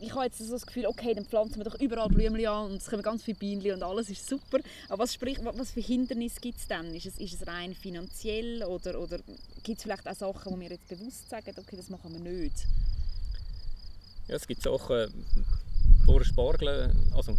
ich 0.00 0.14
habe 0.14 0.24
jetzt 0.24 0.38
so 0.38 0.52
das 0.52 0.66
Gefühl, 0.66 0.86
okay, 0.86 1.14
dann 1.14 1.24
pflanzen 1.24 1.56
wir 1.56 1.64
doch 1.64 1.78
überall 1.80 2.08
Blümchen 2.08 2.46
an 2.46 2.70
und 2.70 2.76
es 2.76 2.86
kommen 2.86 3.02
ganz 3.02 3.22
viele 3.22 3.36
Bienen 3.36 3.72
und 3.72 3.82
alles 3.82 4.10
ist 4.10 4.28
super. 4.28 4.58
Aber 4.88 5.02
was, 5.02 5.14
sprich, 5.14 5.38
was 5.42 5.70
für 5.70 5.80
Hindernisse 5.80 6.40
gibt 6.40 6.58
es 6.58 6.66
dann? 6.66 6.94
Ist 6.94 7.06
es, 7.06 7.18
ist 7.18 7.34
es 7.34 7.46
rein 7.46 7.74
finanziell 7.74 8.62
oder, 8.64 9.00
oder 9.00 9.18
gibt 9.62 9.78
es 9.78 9.82
vielleicht 9.82 10.08
auch 10.08 10.14
Sachen, 10.14 10.52
wo 10.52 10.60
wir 10.60 10.70
jetzt 10.70 10.88
bewusst 10.88 11.28
sagen, 11.28 11.54
okay, 11.56 11.76
das 11.76 11.88
machen 11.88 12.12
wir 12.12 12.20
nicht? 12.20 12.66
Ja, 14.28 14.36
es 14.36 14.46
gibt 14.46 14.62
Sachen, 14.62 15.12
vor 16.04 16.24
Spargeln, 16.24 16.92
also 17.14 17.36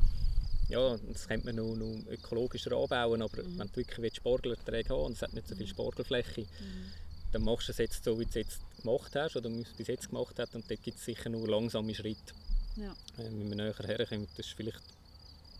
ja, 0.69 0.97
das 1.11 1.27
könnte 1.27 1.47
man 1.47 1.55
noch, 1.55 1.75
noch 1.75 2.11
ökologischer 2.11 2.71
anbauen, 2.73 3.21
aber 3.21 3.43
mhm. 3.43 3.57
wenn 3.57 3.67
du 3.67 3.77
wirklich 3.77 4.15
Spargelerträge 4.15 4.89
haben 4.89 5.03
und 5.03 5.13
es 5.13 5.21
hat 5.21 5.33
nicht 5.33 5.47
so 5.47 5.55
viel 5.55 5.65
mhm. 5.65 5.69
Spargelfläche, 5.69 6.41
mhm 6.41 6.91
dann 7.31 7.43
machst 7.43 7.67
du 7.67 7.71
es 7.71 7.77
jetzt 7.77 8.03
so, 8.03 8.19
wie 8.19 8.23
du 8.23 8.29
es 8.29 8.35
jetzt 8.35 8.59
gemacht 8.81 9.15
hast 9.15 9.35
oder 9.35 9.49
wie 9.49 9.61
es 9.61 9.73
bis 9.73 9.87
jetzt 9.87 10.09
gemacht 10.09 10.35
hast 10.37 10.55
und 10.55 10.69
dort 10.69 10.81
gibt 10.81 10.97
es 10.97 11.05
sicher 11.05 11.29
nur 11.29 11.47
langsame 11.47 11.93
Schritte. 11.93 12.33
Ja. 12.79 12.91
Äh, 13.17 13.25
wenn 13.25 13.49
wir 13.49 13.55
näher 13.55 13.75
herkommen, 13.77 14.27
das 14.35 14.47
ist 14.47 14.55
vielleicht 14.55 14.81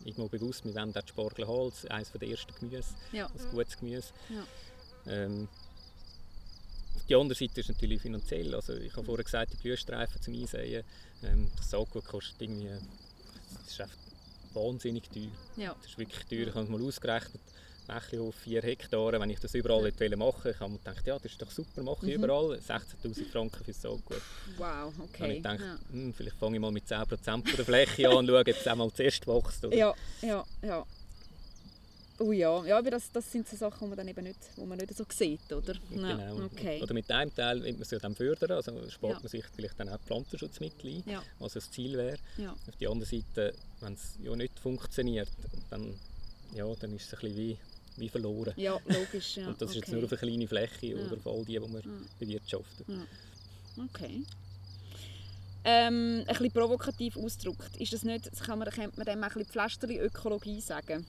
irgendwo 0.06 0.28
bewusst, 0.28 0.66
wir 0.66 0.74
wollen 0.74 0.94
dort 0.94 1.10
Spargel 1.10 1.48
haben 1.48 1.66
als 1.66 1.86
eines 1.88 2.12
der 2.12 2.30
ersten 2.30 2.54
Gemüse, 2.56 2.94
ja. 3.12 3.26
als 3.26 3.50
gutes 3.50 3.78
Gemüse. 3.78 4.08
Ja. 4.30 5.14
Ähm, 5.14 5.48
die 7.08 7.16
andere 7.16 7.38
Seite 7.38 7.62
ist 7.62 7.70
natürlich 7.70 8.02
finanziell. 8.02 8.54
Also 8.56 8.74
ich 8.74 8.96
habe 8.96 9.06
vorher 9.06 9.24
gesagt, 9.24 9.54
die 9.54 9.58
Blühstreifen 9.58 10.22
zum 10.22 10.34
Einsäen, 10.34 10.84
ähm, 11.24 11.52
das 11.58 11.70
Saatgut 11.70 12.06
kostet 12.06 12.42
irgendwie, 12.42 12.70
das 12.70 13.72
ist 13.72 13.82
einfach 13.82 13.98
wahnsinnig 14.54 15.10
teuer. 15.10 15.32
Ja. 15.58 15.76
Das 15.82 15.92
ist 15.92 15.98
wirklich 15.98 16.26
teuer, 16.26 16.48
ich 16.48 16.56
habe 16.56 16.64
es 16.64 16.70
mal 16.70 16.82
ausgerechnet. 16.82 17.42
Bächli 17.89 18.19
auf 18.19 18.36
4 18.36 18.62
Hektare, 18.62 19.19
wenn 19.19 19.29
ich 19.29 19.39
das 19.39 19.53
überall 19.55 19.91
ja. 19.91 20.17
machen 20.17 20.19
wollte, 20.19 20.51
ich 20.51 20.60
habe 20.60 20.72
mir 20.72 20.77
gedacht, 20.77 21.08
ja, 21.08 21.15
das 21.15 21.25
ist 21.31 21.41
doch 21.41 21.51
super, 21.51 21.81
mache 21.81 22.05
ich 22.05 22.17
mhm. 22.17 22.24
überall. 22.24 22.60
16'000 22.60 23.31
Franken 23.31 23.63
für 23.63 23.74
so 23.74 24.00
gut. 24.05 24.22
Wow, 24.58 24.93
okay. 25.00 25.24
Und 25.24 25.31
ich 25.31 25.41
dachte, 25.41 25.63
ja. 25.63 25.79
hm, 25.91 26.13
vielleicht 26.13 26.38
fange 26.38 26.58
ich 26.58 26.62
mal 26.62 26.72
mit 26.72 26.86
10% 26.86 27.55
der 27.55 27.65
Fläche 27.65 28.10
an 28.10 28.17
und 28.17 28.27
schaue, 28.27 28.41
ob 28.41 28.48
es 28.48 28.67
einmal 28.67 28.93
zuerst 28.93 29.27
wächst. 29.27 29.65
Oder? 29.65 29.75
Ja, 29.75 29.93
ja, 30.22 30.46
ja. 30.62 30.86
Oh 32.19 32.34
ja, 32.34 32.65
ja 32.65 32.77
aber 32.77 32.91
das, 32.91 33.12
das 33.12 33.31
sind 33.31 33.48
so 33.48 33.55
Sachen, 33.55 33.79
die 33.79 33.88
man 33.88 33.98
dann 33.98 34.08
eben 34.08 34.24
nicht, 34.24 34.39
wo 34.58 34.65
man 34.65 34.77
nicht 34.77 34.96
so 34.96 35.05
sieht, 35.10 35.51
oder? 35.51 35.74
Genau. 35.89 36.46
Okay. 36.46 36.81
Oder 36.81 36.93
mit 36.93 37.10
einem 37.10 37.34
Teil 37.34 37.63
will 37.63 37.74
man 37.74 37.84
sie 37.86 37.98
dann 37.98 38.13
fördern, 38.13 38.51
also 38.51 38.72
spart 38.89 39.13
ja. 39.13 39.19
man 39.19 39.27
sich 39.29 39.46
vielleicht 39.55 39.79
dann 39.79 39.89
auch 39.89 40.00
Pflanzenschutzmittel 40.01 40.98
ein, 40.98 41.03
ja. 41.05 41.24
was 41.39 41.53
das 41.53 41.72
Ziel 41.72 41.98
wäre. 41.98 42.17
Ja. 42.38 42.51
Auf 42.51 42.75
der 42.75 42.89
anderen 42.89 43.10
Seite, 43.10 43.53
wenn 43.79 43.93
es 43.93 44.15
ja 44.22 44.36
nicht 44.36 44.60
funktioniert, 44.60 45.29
dann, 45.69 45.98
ja, 46.53 46.65
dann 46.75 46.93
ist 46.93 47.08
es 47.08 47.13
ein 47.13 47.19
bisschen 47.22 47.38
wie 47.38 47.58
wie 48.00 48.10
verloren. 48.10 48.53
Ja, 48.56 48.79
logisch. 48.86 49.38
Ja. 49.38 49.48
Und 49.48 49.62
das 49.62 49.70
okay. 49.70 49.79
ist 49.79 49.88
jetzt 49.88 49.94
nur 49.94 50.03
auf 50.03 50.12
eine 50.12 50.20
kleine 50.20 50.48
Fläche 50.48 50.88
ja. 50.88 50.98
oder 50.98 51.18
auf 51.18 51.27
all 51.27 51.46
die, 51.46 51.53
die 51.53 51.62
wir 51.62 51.79
ja. 51.79 51.91
bewirtschaften. 52.20 52.86
Ja. 52.88 53.84
Okay. 53.84 54.24
Ähm, 55.65 56.20
ein 56.20 56.25
bisschen 56.25 56.51
provokativ 56.51 57.18
ausgedrückt, 57.18 57.75
ist 57.77 57.91
das 57.91 58.03
nicht, 58.03 58.32
kann 58.41 58.60
man, 58.60 58.70
könnte 58.70 58.98
man 58.98 59.06
dem 59.06 59.22
ein 59.22 59.29
bisschen 59.29 59.46
Pflasterli-Ökologie 59.46 60.62
sagen? 60.62 61.06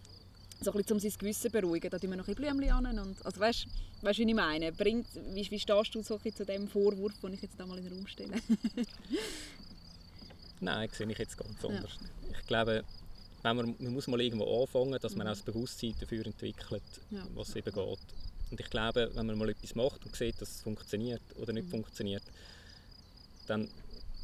So 0.61 0.73
ein 0.73 0.77
bisschen, 0.77 0.95
um 0.95 1.01
sein 1.01 1.13
Gewissen 1.19 1.43
zu 1.43 1.51
beruhigen, 1.51 1.89
da 1.89 1.99
tun 1.99 2.11
wir 2.11 2.17
noch 2.17 2.29
ein 2.29 2.35
bisschen 2.35 2.59
Blümchen 2.59 2.87
an. 2.87 2.99
Und, 2.99 3.25
also 3.25 3.41
weißt 3.41 3.65
du, 3.65 3.69
was 4.03 4.19
ich 4.19 4.35
meine? 4.35 4.73
Bringt, 4.73 5.07
wie, 5.33 5.51
wie 5.51 5.59
stehst 5.59 5.95
du 5.95 6.03
so 6.03 6.19
zu 6.19 6.45
dem 6.45 6.69
Vorwurf, 6.69 7.15
den 7.23 7.35
ich 7.35 7.43
jetzt 7.43 7.59
da 7.59 7.65
mal 7.65 7.79
in 7.79 7.85
den 7.85 7.95
Raum 7.95 8.07
stelle? 8.07 8.37
Nein, 10.61 10.89
sehe 10.93 11.11
ich 11.11 11.19
jetzt 11.19 11.39
ganz 11.39 11.65
anders. 11.65 11.97
Ich 12.31 12.47
glaube, 12.47 12.85
wenn 13.43 13.57
man, 13.57 13.75
man 13.79 13.93
muss 13.93 14.07
mal 14.07 14.21
irgendwo 14.21 14.63
anfangen, 14.63 14.99
dass 15.01 15.15
man 15.15 15.27
mhm. 15.27 15.33
auch 15.33 15.37
das 15.37 15.45
Bewusstsein 15.45 15.95
dafür 15.99 16.27
entwickelt, 16.27 16.83
ja. 17.11 17.27
was 17.35 17.57
eben 17.57 17.73
geht. 17.73 17.99
Und 18.51 18.61
ich 18.61 18.71
glaube, 18.71 19.11
wenn 19.15 19.27
man 19.27 19.39
mal 19.39 19.49
etwas 19.51 19.75
macht 19.75 20.05
und 20.05 20.15
sieht, 20.17 20.41
dass 20.41 20.51
es 20.51 20.61
funktioniert 20.63 21.23
oder 21.37 21.53
nicht 21.53 21.67
mhm. 21.67 21.71
funktioniert, 21.71 22.23
dann 23.47 23.69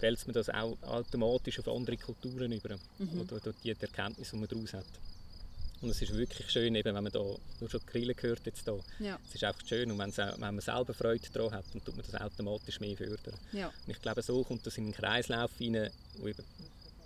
wälzt 0.01 0.27
man 0.27 0.35
das 0.35 0.51
auch 0.51 0.77
automatisch 0.83 1.59
auf 1.59 1.69
andere 1.69 1.97
Kulturen 1.97 2.53
über 2.53 2.77
mhm. 2.99 3.21
oder 3.21 3.41
durch 3.41 3.57
die 3.63 3.71
Erkenntnis, 3.71 4.31
die 4.31 4.37
man 4.37 4.49
daraus 4.49 4.75
hat. 4.75 4.87
Und 5.83 5.91
es 5.91 6.01
ist 6.01 6.17
wirklich 6.17 6.51
schön, 6.51 6.75
eben, 6.75 6.95
wenn 6.95 7.03
man 7.05 7.13
da 7.13 7.21
nur 7.21 7.71
schon 7.71 7.81
Grillen 7.87 8.17
gehört 8.17 8.41
jetzt 8.47 8.67
da. 8.67 8.79
Ja. 8.99 9.19
Es 9.29 9.35
ist 9.35 9.45
einfach 9.45 9.67
schön 9.67 9.91
und 9.91 9.99
wenn, 9.99 10.17
wenn 10.17 10.41
man 10.41 10.61
selber 10.61 10.95
Freude 10.95 11.29
daran 11.33 11.53
hat, 11.53 11.65
dann 11.73 11.85
tut 11.85 11.97
man 11.97 12.05
das 12.11 12.21
automatisch 12.21 12.81
mehr 12.81 12.97
fördern. 12.97 13.35
Ja. 13.53 13.67
Und 13.67 13.93
ich 13.93 14.01
glaube, 14.01 14.23
so 14.23 14.43
kommt 14.43 14.67
das 14.67 14.79
in 14.79 14.85
einen 14.85 14.95
Kreislauf 14.95 15.51
hinein, 15.59 15.91
wo 16.19 16.29
eben 16.29 16.43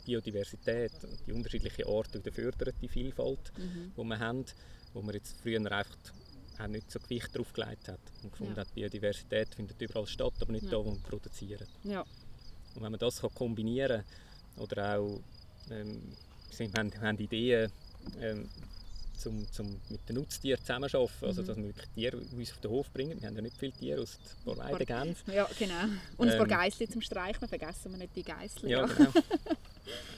Biodiversität, 0.04 0.92
die 1.26 1.32
unterschiedlichen 1.32 1.84
Orte 1.84 2.18
wieder 2.18 2.32
fördern 2.32 2.74
die 2.80 2.88
Vielfalt, 2.88 3.52
mhm. 3.56 3.92
die 3.96 4.04
wir 4.04 4.18
haben, 4.18 4.44
wo 4.92 5.02
man 5.02 5.14
jetzt 5.14 5.36
früher 5.40 5.58
einfach 5.58 5.96
auch 6.58 6.66
nicht 6.66 6.90
so 6.90 6.98
Gewicht 6.98 7.36
drauf 7.36 7.52
gelegt 7.52 7.88
hat 7.88 8.00
und 8.22 8.32
gefunden 8.32 8.54
ja. 8.54 8.60
hat, 8.60 8.74
Biodiversität 8.74 9.54
findet 9.54 9.80
überall 9.80 10.06
statt, 10.06 10.34
aber 10.40 10.52
nicht 10.52 10.64
ja. 10.64 10.70
da, 10.72 10.76
wo 10.78 10.92
wir 10.92 11.00
produzieren. 11.00 11.66
Ja. 11.84 12.00
Und 12.74 12.82
wenn 12.82 12.92
man 12.92 13.00
das 13.00 13.20
kann 13.20 13.34
kombinieren 13.34 14.04
oder 14.56 14.98
auch 14.98 15.20
ähm, 15.70 16.12
wir 16.56 16.70
haben, 16.76 17.00
haben 17.00 17.18
Ideen, 17.18 17.70
ähm, 18.20 18.48
zum, 19.16 19.52
zum 19.52 19.80
mit 19.88 20.08
den 20.08 20.16
Nutztieren 20.16 20.60
zusammenarbeiten, 20.60 21.24
also 21.24 21.42
mhm. 21.42 21.46
dass 21.46 21.56
wir 21.56 21.64
wirklich 21.64 21.88
Tiere 21.90 22.16
uns 22.16 22.52
auf 22.52 22.60
den 22.60 22.70
Hof 22.70 22.90
bringen. 22.90 23.20
Wir 23.20 23.28
haben 23.28 23.36
ja 23.36 23.42
nicht 23.42 23.56
viele 23.56 23.72
Tiere, 23.72 24.00
aus 24.00 24.18
ein 24.46 24.56
paar 24.56 24.70
Weidegänse. 24.70 25.22
Ja, 25.32 25.48
genau. 25.58 25.74
Und 26.16 26.30
ein 26.30 26.38
paar 26.38 26.46
ähm, 26.46 26.58
Geißchen 26.58 26.90
zum 26.90 27.02
Streichen, 27.02 27.46
vergessen 27.46 27.92
wir 27.92 27.98
nicht 27.98 28.16
die 28.16 28.22
Geißchen. 28.22 28.68
Ja, 28.68 28.86
genau. 28.86 29.12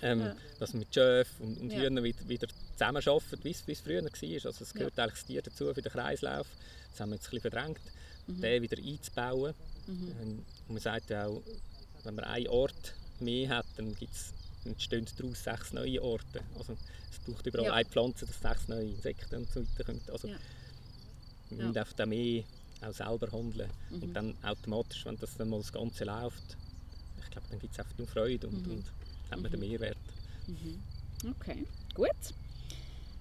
ähm, 0.03 0.21
ja. 0.21 0.37
Dass 0.59 0.73
wir 0.73 0.81
mit 0.81 0.95
Schöf 0.95 1.29
und, 1.41 1.59
und 1.59 1.71
ja. 1.71 1.81
Hühnern 1.81 2.05
wieder, 2.05 2.29
wieder 2.29 2.49
zusammenarbeiten, 2.73 3.39
wie 3.43 3.51
es 3.51 3.81
früher 3.81 4.03
war. 4.03 4.11
Also 4.13 4.65
es 4.65 4.73
gehört 4.75 4.97
ja. 4.97 5.05
eigentlich 5.05 5.19
das 5.19 5.27
Tier 5.27 5.43
dazu 5.43 5.75
für 5.75 5.83
den 5.83 5.93
Kreislauf. 5.93 6.47
Das 6.91 7.01
haben 7.01 7.11
wir 7.11 7.17
jetzt 7.17 7.27
ein 7.27 7.31
bisschen 7.31 7.51
verdrängt, 7.51 7.81
mhm. 8.27 8.41
den 8.41 8.63
wieder 8.63 8.79
einzubauen. 8.79 9.55
Mhm. 9.87 10.13
Ähm, 10.21 10.45
und 10.69 10.75
man 10.75 10.83
sagt 10.83 11.11
ja 11.11 11.27
auch, 11.27 11.43
wenn 12.05 12.15
man 12.15 12.25
einen 12.25 12.49
Ort 12.49 12.95
mehr 13.21 13.49
hat, 13.49 13.67
dann 13.77 13.97
entstehen 14.65 15.07
daraus 15.17 15.45
sechs 15.45 15.73
neue 15.73 16.03
Orte. 16.03 16.41
Also 16.59 16.77
es 17.11 17.19
braucht 17.19 17.47
überall 17.47 17.67
ja. 17.67 17.73
eine 17.75 17.89
Pflanze, 17.89 18.27
dass 18.27 18.41
sechs 18.41 18.69
neue 18.69 18.89
Insekten 18.89 19.37
und 19.37 19.51
so 19.51 19.61
weiter 19.61 19.85
kommen. 19.85 20.03
Also 20.11 20.29
ja. 20.29 20.37
wir 21.51 21.65
müssen 21.65 21.79
einfach 21.79 22.07
mehr 22.07 22.45
auch 22.83 22.93
selber 22.93 23.31
handeln. 23.33 23.71
Mhm. 23.91 24.03
Und 24.03 24.15
dann 24.15 24.35
automatisch, 24.43 25.05
wenn 25.07 25.17
das 25.19 25.37
dann 25.37 25.49
mal 25.49 25.61
das 25.61 25.73
Ganze 25.73 26.05
läuft, 26.05 26.57
ich 27.23 27.31
glaube, 27.31 27.47
dann 27.51 27.61
gibt 27.61 27.73
es 27.73 27.79
einfach 27.79 27.99
nur 27.99 28.07
Freude 28.07 28.47
und, 28.49 28.67
mhm. 28.67 28.73
und 28.73 28.85
hat 29.33 29.40
man 29.40 29.51
den 29.51 29.61
mhm. 29.61 29.68
Mehrwert. 29.68 29.97
Mhm. 30.47 30.83
Okay, 31.31 31.64
gut. 31.95 32.11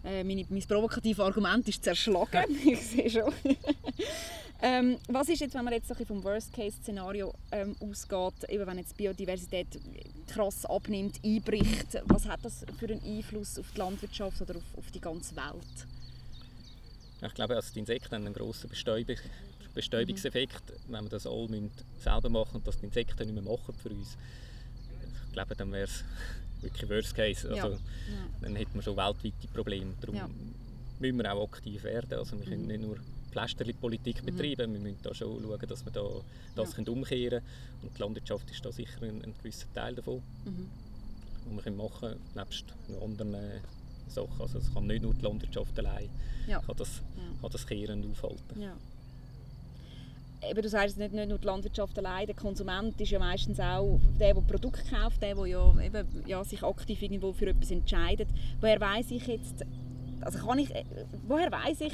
Äh, 0.04 0.24
meine, 0.24 0.46
mein 0.50 0.62
provokatives 0.64 1.20
Argument 1.20 1.68
ist 1.68 1.84
zerschlagen. 1.84 2.46
ich 2.66 2.82
sehe 2.82 3.10
schon. 3.10 3.32
ähm, 4.62 4.98
was 5.08 5.30
ist 5.30 5.42
jetzt, 5.42 5.54
wenn 5.54 5.64
man 5.64 5.74
jetzt 5.74 5.92
vom 6.08 6.24
Worst-Case-Szenario 6.24 7.34
ähm, 7.52 7.76
ausgeht, 7.80 8.50
eben 8.50 8.66
wenn 8.66 8.78
jetzt 8.80 8.98
Biodiversität 8.98 9.68
krass 10.28 10.66
abnimmt, 10.66 11.20
einbricht, 11.24 12.02
was 12.06 12.26
hat 12.26 12.40
das 12.44 12.66
für 12.80 12.88
einen 12.88 13.04
Einfluss 13.04 13.60
auf 13.60 13.72
die 13.74 13.78
Landwirtschaft 13.78 14.42
oder 14.42 14.56
auf, 14.56 14.78
auf 14.78 14.90
die 14.92 15.02
ganze 15.02 15.36
Welt? 15.36 15.88
Ich 17.24 17.34
glaube, 17.36 17.56
also 17.56 17.72
die 17.74 17.80
Insekten 17.80 18.16
haben 18.16 18.26
einen 18.26 18.34
grossen 18.34 18.70
Bestäubung, 18.70 19.18
Bestäubungseffekt, 19.76 20.64
mhm. 20.88 20.94
wenn 20.94 21.04
wir 21.04 21.10
das 21.10 21.28
all 21.28 21.48
selber 22.00 22.30
machen 22.30 22.56
und 22.56 22.68
das 22.68 22.80
die 22.80 22.86
Insekten 22.86 23.26
nicht 23.26 23.36
mehr 23.36 23.44
machen 23.44 23.76
für 23.76 23.90
uns 23.90 24.18
ich 25.32 25.34
glaube, 25.34 25.56
dann 25.56 25.72
wäre 25.72 25.86
es 25.86 26.04
wirklich 26.62 26.90
Worst 26.90 27.16
Case. 27.16 27.50
Also, 27.50 27.70
ja. 27.70 27.80
Dann 28.42 28.56
hätten 28.58 28.76
wir 28.76 28.82
schon 28.82 28.98
weltweite 28.98 29.48
Probleme. 29.54 29.94
Darum 30.02 30.16
ja. 30.16 30.30
müssen 31.00 31.18
wir 31.18 31.34
auch 31.34 31.48
aktiv 31.48 31.82
werden. 31.84 32.20
Also 32.20 32.38
wir 32.38 32.46
können 32.46 32.64
mhm. 32.64 32.68
nicht 32.68 32.82
nur 32.82 32.98
Pflasterli-Politik 33.32 34.22
mhm. 34.22 34.26
betreiben, 34.26 34.74
wir 34.74 34.80
müssen 34.82 35.00
da 35.04 35.16
schon 35.16 35.42
schauen, 35.42 35.70
dass 35.70 35.86
wir 35.86 35.92
da 35.94 36.04
das 36.56 36.76
ja. 36.76 36.92
umkehren 36.92 37.40
können. 37.40 37.82
Und 37.82 37.98
die 37.98 38.02
Landwirtschaft 38.02 38.52
ist 38.52 38.66
da 38.66 38.74
sicher 38.74 39.02
ein, 39.04 39.24
ein 39.24 39.34
gewisser 39.38 39.72
Teil 39.74 39.96
davon, 39.96 40.22
mhm. 40.44 40.70
was 41.56 41.64
wir 41.64 41.72
machen 41.72 42.00
können, 42.02 42.20
nebst 42.36 42.66
anderen 43.02 43.36
Sachen. 44.10 44.42
Also 44.42 44.60
es 44.60 44.74
kann 44.74 44.86
nicht 44.86 45.02
nur 45.02 45.14
die 45.14 45.22
Landwirtschaft 45.22 45.80
allein 45.80 46.10
ja. 46.46 46.60
kann 46.60 46.76
das, 46.76 46.98
ja. 46.98 47.42
kann 47.42 47.52
das 47.52 47.66
Kehren 47.66 48.12
aufhalten. 48.12 48.62
Ja 48.62 48.76
eben, 50.50 50.62
du 50.62 50.70
sagst 50.70 50.98
nicht, 50.98 51.14
nicht 51.14 51.30
nur 51.30 51.38
die 51.38 51.46
Landwirtschaft 51.46 51.98
allein, 51.98 52.26
der 52.26 52.36
Konsument 52.36 53.00
ist 53.00 53.12
ja 53.12 53.20
meistens 53.20 53.60
auch 53.60 54.00
der, 54.20 54.34
der 54.34 54.42
Produkt 54.42 54.90
kauft, 54.90 55.22
der, 55.22 55.36
der 55.36 55.46
ja, 55.46 55.80
eben, 55.82 56.08
ja, 56.26 56.44
sich 56.44 56.64
aktiv 56.64 57.02
irgendwo 57.02 57.34
für 57.34 57.48
etwas 57.48 57.72
entscheidet. 57.72 58.30
Woher 58.60 58.80
weiß 58.80 59.12
ich 59.12 59.28
jetzt, 59.28 59.66
also 60.22 60.46
kann 60.46 60.60
ich, 60.60 60.70
woher 61.28 61.52
weiß 61.52 61.82
ich, 61.82 61.94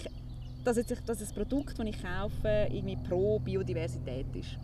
dass, 0.63 0.77
jetzt, 0.77 0.91
dass 1.05 1.19
das 1.19 1.33
Produkt, 1.33 1.77
das 1.77 1.85
ich 1.85 2.01
kaufe, 2.01 2.67
irgendwie 2.71 2.97
pro 3.07 3.39
Biodiversität 3.39 4.27
ist? 4.35 4.57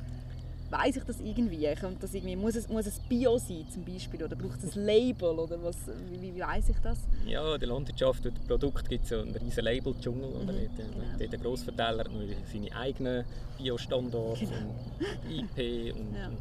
Weiß 0.73 0.97
ich 0.97 1.03
das 1.03 1.19
irgendwie? 1.19 1.67
Kommt 1.79 2.01
das 2.01 2.13
irgendwie 2.13 2.35
muss, 2.35 2.55
es, 2.55 2.67
muss 2.67 2.85
es 2.85 2.99
Bio 2.99 3.37
sein 3.37 3.65
zum 3.71 3.85
Beispiel 3.85 4.23
oder 4.23 4.35
braucht 4.35 4.63
es 4.63 4.75
ein 4.75 4.85
Label 4.85 5.39
oder 5.39 5.61
was, 5.63 5.77
wie, 6.09 6.35
wie 6.35 6.39
weiß 6.39 6.69
ich 6.69 6.77
das? 6.81 6.99
Ja, 7.25 7.53
in 7.53 7.59
der 7.59 7.69
Landwirtschaft 7.69 8.25
und 8.25 8.47
Produkt 8.47 8.89
gibt 8.89 9.03
es 9.03 9.09
so 9.09 9.19
einen 9.19 9.35
riesen 9.35 9.63
Label-Dschungel. 9.63 10.29
Mhm, 10.29 10.47
genau. 10.47 11.31
Der 11.31 11.39
Grossverteiler 11.39 11.99
hat 11.99 12.11
nur 12.11 12.23
seine 12.51 12.75
eigenen 12.75 13.25
Bio-Standards 13.57 14.39
genau. 14.39 14.51
und 14.51 15.31
IP 15.31 15.95
und, 15.95 16.15
ja. 16.15 16.27
und, 16.27 16.37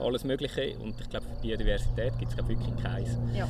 alles 0.00 0.24
Mögliche. 0.24 0.76
Und 0.78 1.00
ich 1.00 1.08
glaube, 1.08 1.26
für 1.26 1.42
Biodiversität 1.42 2.18
gibt 2.18 2.32
es 2.32 2.48
wirklich 2.48 2.82
keins. 2.82 3.16
Ja. 3.34 3.48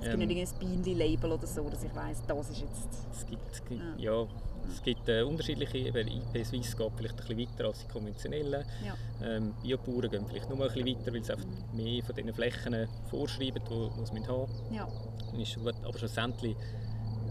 Ja, 0.00 0.08
es 0.08 0.10
gibt 0.10 0.22
ähm, 0.22 0.28
nicht 0.28 0.52
ein 0.52 0.58
Bienenli-Label 0.58 1.32
oder 1.32 1.46
so, 1.46 1.68
dass 1.68 1.82
ich 1.82 1.94
weiss, 1.94 2.22
das 2.26 2.50
ist 2.50 2.60
jetzt... 2.60 2.88
Es 3.12 3.26
gibt, 3.26 3.52
es 3.52 3.62
ja. 3.70 4.12
ja. 4.20 4.26
es 4.68 4.82
gibt 4.82 5.08
äh, 5.08 5.22
unterschiedliche, 5.22 5.78
eben 5.78 6.08
IP 6.08 6.44
Swiss 6.44 6.76
geht 6.76 6.92
vielleicht 6.96 7.20
ein 7.20 7.26
bisschen 7.26 7.38
weiter 7.38 7.64
als 7.66 7.80
die 7.80 7.88
konventionellen. 7.88 8.64
Ja. 8.84 8.94
Ähm, 9.26 9.54
Biobauern 9.62 10.10
gehen 10.10 10.26
vielleicht 10.28 10.50
noch 10.50 10.60
ein 10.60 10.68
bisschen 10.68 10.86
weiter, 10.86 11.12
weil 11.12 11.24
sie 11.24 11.32
einfach 11.32 11.46
mehr 11.72 12.04
von 12.04 12.14
diesen 12.14 12.34
Flächen 12.34 12.88
vorschreiben, 13.10 13.62
die 13.68 14.12
man 14.12 14.28
haben 14.28 14.48
haben 14.68 14.74
ja. 14.74 14.88
ist 15.40 15.56
gut. 15.56 15.74
Aber 15.82 15.98
schlussendlich, 15.98 16.56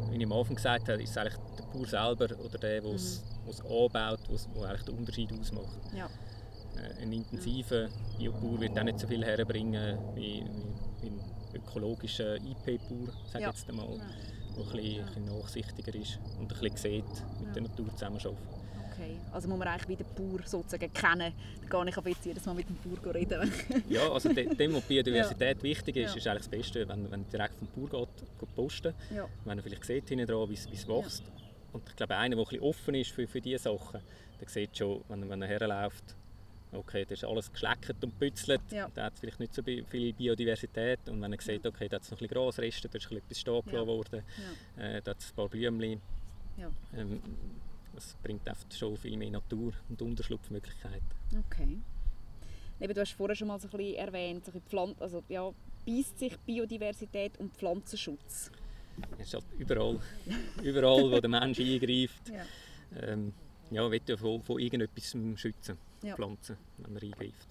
wie 0.09 0.17
ich 0.17 0.25
am 0.25 0.33
Anfang 0.33 0.55
gesagt 0.55 0.89
habe, 0.89 1.01
ist 1.01 1.11
es 1.11 1.17
eigentlich 1.17 1.37
der 1.57 1.63
Bauer 1.65 1.85
selber 1.85 2.39
oder 2.43 2.57
der, 2.57 2.81
der 2.81 2.93
es 2.93 3.23
mhm. 3.45 3.71
anbaut, 3.71 4.19
der 4.27 4.69
eigentlich 4.69 4.83
den 4.83 4.97
Unterschied 4.97 5.31
ausmacht. 5.39 5.79
Ja. 5.95 6.09
Äh, 6.75 7.03
ein 7.03 7.13
intensiver 7.13 7.89
Biobauer 8.17 8.59
wird 8.59 8.77
auch 8.77 8.83
nicht 8.83 8.99
so 8.99 9.07
viel 9.07 9.23
herbringen 9.23 9.97
wie, 10.15 10.43
wie, 11.01 11.09
wie 11.09 11.34
ökologischen 11.55 12.35
IP-Bauer, 12.47 13.13
sage 13.31 13.43
ja. 13.43 13.49
jetzt 13.49 13.69
einmal, 13.69 13.89
ja. 13.89 13.97
der 13.97 14.65
ein 14.65 14.71
bisschen, 14.71 15.05
bisschen 15.05 15.25
nachsichtiger 15.25 15.95
ist 15.95 16.19
und 16.39 16.51
ein 16.51 16.59
bisschen 16.59 16.77
sieht, 16.77 17.05
mit 17.39 17.47
ja. 17.47 17.53
der 17.53 17.61
Natur 17.63 17.87
zusammenarbeitet. 17.93 18.37
Okay, 18.95 19.17
also 19.33 19.49
muss 19.49 19.59
man 19.59 19.67
eigentlich 19.67 19.89
wie 19.89 19.95
den 20.03 20.07
Bauer 20.15 20.39
sozusagen 20.45 20.93
kennen, 20.93 21.33
gar 21.67 21.83
nicht 21.83 21.97
auf 21.97 22.07
jetzt 22.07 22.25
jedes 22.25 22.45
Mal 22.45 22.55
mit 22.55 22.67
dem 22.69 22.77
Bauer 22.77 23.13
reden. 23.13 23.51
ja, 23.89 24.09
also 24.09 24.31
dem, 24.31 24.73
wo 24.73 24.79
Biodiversität 24.79 25.57
ja. 25.57 25.63
wichtig 25.63 25.97
ist, 25.97 26.11
ja. 26.11 26.17
ist 26.17 26.27
eigentlich 26.27 26.43
das 26.43 26.49
Beste, 26.49 26.87
wenn, 26.87 27.11
wenn 27.11 27.27
direkt 27.27 27.55
vom 27.55 27.67
Bauer 27.67 28.07
geht, 28.07 28.39
geht 28.39 28.55
posten, 28.55 28.93
ja. 29.13 29.27
wenn 29.43 29.57
er 29.57 29.63
vielleicht 29.63 29.83
sieht 29.83 30.07
hinten 30.07 30.25
dran, 30.25 30.49
wie 30.49 30.53
es 30.53 30.69
wächst. 30.69 31.23
Und 31.73 31.89
ich 31.89 31.95
glaube, 31.97 32.15
einer, 32.15 32.35
der 32.35 32.45
ein 32.45 32.49
bisschen 32.49 32.63
offen 32.63 32.95
ist 32.95 33.11
für, 33.11 33.27
für 33.27 33.41
diese 33.41 33.63
Sachen, 33.63 33.99
der 34.39 34.47
sieht 34.47 34.77
schon, 34.77 35.03
wenn, 35.09 35.29
wenn 35.29 35.41
er 35.41 35.47
herläuft, 35.49 36.14
okay, 36.75 37.03
das 37.03 37.19
ist 37.19 37.25
alles 37.25 37.51
geschleckert 37.51 38.03
und 38.03 38.17
bützelt, 38.19 38.61
ja. 38.71 38.89
da 38.93 39.05
hat 39.05 39.13
es 39.13 39.19
vielleicht 39.19 39.39
nicht 39.39 39.53
so 39.53 39.63
viel 39.63 40.13
Biodiversität 40.13 40.99
und 41.07 41.21
wenn 41.21 41.31
man 41.31 41.39
sieht, 41.39 41.65
okay, 41.65 41.87
da 41.87 41.95
hat 41.95 42.03
es 42.03 42.11
noch 42.11 42.17
ein 42.17 42.27
bisschen 42.27 42.43
Grasreste, 42.43 42.89
da 42.89 42.97
ist 42.97 43.11
etwas 43.11 43.39
stehen 43.39 43.63
ja. 43.71 43.87
worden, 43.87 44.23
ja. 44.77 44.83
Äh, 44.83 45.01
da 45.01 45.11
hat 45.11 45.19
es 45.19 45.31
ein 45.31 45.35
paar 45.35 45.49
Blümchen. 45.49 46.01
Ja. 46.57 46.69
Ähm, 46.95 47.21
das 47.93 48.15
bringt 48.21 48.47
oft 48.49 48.73
schon 48.73 48.97
viel 48.97 49.17
mehr 49.17 49.31
Natur 49.31 49.73
und 49.89 50.01
Unterschlupfmöglichkeiten. 50.01 51.07
Okay. 51.47 51.79
Eben, 52.79 52.93
du 52.93 53.01
hast 53.01 53.13
vorher 53.13 53.35
schon 53.35 53.47
mal 53.47 53.59
so 53.59 53.67
ein 53.67 53.77
bisschen 53.77 53.95
erwähnt, 53.95 54.45
so 54.45 54.51
ein 54.51 54.61
Pflanzen, 54.61 55.01
also 55.01 55.23
ja, 55.29 55.49
beißt 55.85 56.19
sich 56.19 56.37
Biodiversität 56.39 57.37
und 57.39 57.53
Pflanzenschutz? 57.55 58.51
Es 59.17 59.27
ist 59.27 59.33
halt 59.33 59.45
überall, 59.57 59.99
überall, 60.63 61.11
wo 61.11 61.19
der 61.19 61.29
Mensch 61.29 61.59
eingreift. 61.59 62.29
Ja. 62.29 62.45
Ähm, 63.01 63.33
ja, 63.71 63.89
will 63.89 64.01
ja 64.07 64.17
von, 64.17 64.41
von 64.43 64.59
irgendetwas 64.59 65.15
schützen 65.35 65.77
ja. 66.01 66.15
Pflanzen, 66.15 66.57
wenn 66.77 66.93
man 66.93 67.03
eingreift. 67.03 67.47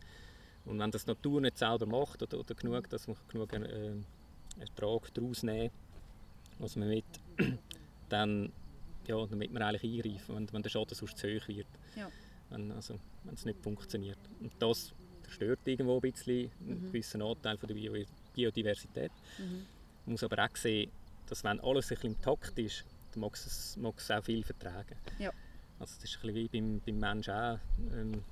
Und 0.64 0.78
wenn 0.78 0.90
das 0.90 1.04
die 1.04 1.10
Natur 1.10 1.40
nicht 1.40 1.58
selber 1.58 1.86
macht 1.86 2.22
oder, 2.22 2.38
oder 2.38 2.54
genug, 2.54 2.88
dass 2.88 3.06
man 3.06 3.16
genug 3.28 3.52
äh, 3.52 3.92
Ertrag 4.60 5.12
daraus 5.12 5.42
nehmen 5.42 5.70
was 6.58 6.76
man 6.76 6.88
mit, 6.88 7.04
dann, 8.08 8.52
ja, 9.06 9.26
damit 9.26 9.52
man 9.52 9.62
eigentlich 9.62 9.84
eingreifen, 9.84 10.36
wenn, 10.36 10.52
wenn 10.52 10.62
der 10.62 10.70
Schaden 10.70 10.94
sonst 10.94 11.18
zu 11.18 11.28
hoch 11.28 11.48
wird. 11.48 11.66
Ja. 11.96 12.10
Wenn, 12.50 12.70
also, 12.72 12.98
wenn 13.24 13.34
es 13.34 13.44
nicht 13.44 13.60
funktioniert. 13.62 14.18
Und 14.40 14.52
das 14.58 14.92
zerstört 15.22 15.60
irgendwo 15.64 15.96
ein 15.96 16.00
bisschen 16.00 16.50
mhm. 16.60 16.72
einen 16.72 16.86
gewissen 16.86 17.22
Anteil 17.22 17.56
von 17.56 17.68
der 17.68 17.74
Bio 17.74 17.94
Biodiversität. 18.34 19.12
Mhm. 19.38 19.66
Man 20.06 20.12
muss 20.12 20.24
aber 20.24 20.44
auch 20.44 20.56
sehen, 20.56 20.90
dass 21.28 21.44
wenn 21.44 21.60
alles 21.60 21.90
ein 21.90 21.96
bisschen 21.96 22.14
im 22.14 22.20
Takt 22.20 22.58
ist, 22.58 22.84
dann 23.12 23.20
mag 23.20 23.34
es, 23.34 23.76
mag 23.76 23.94
es 23.96 24.10
auch 24.10 24.24
viel 24.24 24.42
vertragen. 24.42 24.96
Ja. 25.18 25.30
Also 25.78 25.94
das 26.00 26.04
ist 26.10 26.16
ein 26.16 26.32
bisschen 26.32 26.34
wie 26.34 26.48
beim, 26.48 26.80
beim 26.84 26.98
Menschen 26.98 27.34
auch. 27.34 27.58
Ähm, 27.92 28.22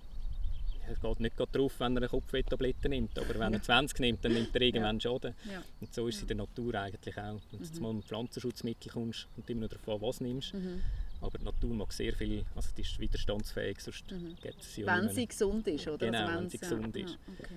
er 0.87 0.97
geht 0.97 1.21
nicht 1.21 1.39
drauf, 1.39 1.79
wenn 1.79 1.97
er 1.97 2.03
eine 2.03 2.09
Kopfwehtablette 2.09 2.89
nimmt, 2.89 3.17
aber 3.19 3.39
wenn 3.39 3.55
er 3.55 3.63
20 3.63 4.01
nimmt, 4.01 4.25
dann 4.25 4.33
nimmt 4.33 4.55
er 4.55 4.61
irgendwann 4.61 5.01
Schaden. 5.01 5.35
Ja. 5.51 5.63
Und 5.81 5.95
so 5.95 6.09
ist 6.09 6.17
es 6.17 6.23
in 6.23 6.29
der 6.29 6.37
Natur 6.39 6.75
eigentlich 6.75 7.17
auch. 7.17 7.41
Wenn 7.51 7.61
du 7.61 7.77
mhm. 7.77 7.83
mal 7.83 7.95
mit 7.95 8.05
Pflanzenschutzmittel 8.05 8.91
kommst 8.91 9.29
und 9.37 9.49
immer 9.49 9.63
noch 9.63 9.69
davon 9.69 10.01
was 10.01 10.21
nimmst, 10.21 10.55
mhm. 10.55 10.83
aber 11.21 11.39
die 11.39 11.45
Natur 11.45 11.75
mag 11.75 11.93
sehr 11.93 12.13
viel, 12.15 12.45
also 12.55 12.71
die 12.77 12.83
ist 12.83 12.99
widerstandsfähig, 12.99 13.81
sonst 13.81 14.11
mhm. 14.11 14.37
gibt 14.43 14.61
es 14.61 14.77
ja 14.77 14.87
Wenn 14.87 15.09
sie 15.09 15.27
gesund 15.27 15.67
ist, 15.69 15.87
oder? 15.87 16.07
Genau, 16.07 16.27
also 16.27 16.41
wenn, 16.41 16.49
sie 16.51 16.59
gesund 16.59 16.97
ist. 16.97 17.19
Ah, 17.27 17.33
okay. 17.39 17.55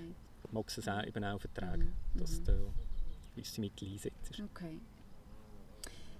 Mag 0.51 0.69
sie 0.69 0.81
es 0.81 0.87
auch, 0.87 1.03
eben 1.03 1.23
auch 1.23 1.39
vertragen, 1.39 1.93
mhm. 2.13 2.19
dass 2.19 2.39
mhm. 2.39 2.45
du 2.45 2.73
gewisse 3.35 3.61
Mittel 3.61 3.87
einsetzt. 3.87 4.41
Okay. 4.51 4.79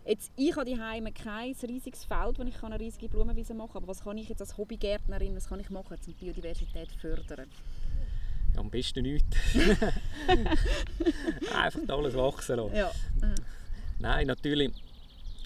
Jetzt, 0.05 0.31
ich 0.35 0.55
habe 0.55 0.69
daheim 0.69 1.11
kein 1.13 1.55
riesiges 1.67 2.03
Feld, 2.03 2.37
wo 2.37 2.43
ich 2.43 2.63
eine 2.63 2.79
riesige 2.79 3.09
Blumenwiese 3.09 3.55
machen 3.55 3.73
kann. 3.73 3.83
Aber 3.83 3.87
was 3.87 4.03
kann 4.03 4.17
ich 4.17 4.29
jetzt 4.29 4.41
als 4.41 4.55
Hobbygärtnerin 4.55 5.35
was 5.35 5.49
kann 5.49 5.59
ich 5.59 5.69
machen, 5.71 5.97
um 5.97 6.05
die 6.05 6.13
Biodiversität 6.13 6.91
zu 6.91 6.99
fördern? 6.99 7.49
Ja, 8.53 8.59
am 8.59 8.69
besten 8.69 9.01
nichts. 9.01 9.35
Einfach 11.55 11.89
alles 11.89 12.13
wachsen 12.13 12.57
lassen. 12.57 12.75
Ja. 12.75 12.91
Nein, 13.99 14.27
natürlich 14.27 14.71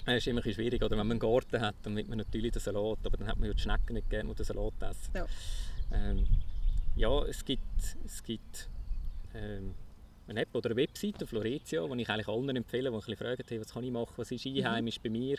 es 0.06 0.18
ist 0.18 0.26
immer 0.28 0.44
ein 0.44 0.52
schwierig, 0.52 0.82
oder 0.82 0.92
wenn 0.92 1.06
man 1.06 1.12
einen 1.12 1.20
Garten 1.20 1.60
hat, 1.60 1.76
dann 1.82 1.96
will 1.96 2.04
man 2.04 2.18
natürlich 2.18 2.52
den 2.52 2.60
Salat, 2.60 2.98
aber 3.04 3.16
dann 3.16 3.28
hat 3.28 3.38
man 3.38 3.48
ja 3.48 3.54
die 3.54 3.60
Schnecken 3.60 3.94
nicht 3.94 4.10
gerne, 4.10 4.28
die 4.30 4.34
den 4.34 4.44
Salat 4.44 4.74
essen. 4.80 5.10
Ja, 5.14 5.26
ähm, 5.92 6.26
ja 6.96 7.22
es 7.24 7.44
gibt, 7.44 7.96
es 8.04 8.22
gibt 8.22 8.68
ähm, 9.34 9.74
eine 10.30 10.42
App 10.42 10.54
oder 10.54 10.70
eine 10.70 10.76
Webseite, 10.76 11.26
Floretia, 11.26 11.86
die 11.86 12.02
ich 12.02 12.08
eigentlich 12.08 12.28
allen 12.28 12.56
empfehle, 12.56 12.90
die 12.90 12.96
ein 12.96 13.16
fragen, 13.16 13.44
hey, 13.46 13.60
was 13.60 13.72
kann 13.72 13.84
ich 13.84 13.90
machen, 13.90 14.14
was 14.16 14.30
ist 14.30 14.46
einheimisch 14.46 14.98
mhm. 14.98 15.02
bei 15.02 15.10
mir. 15.10 15.38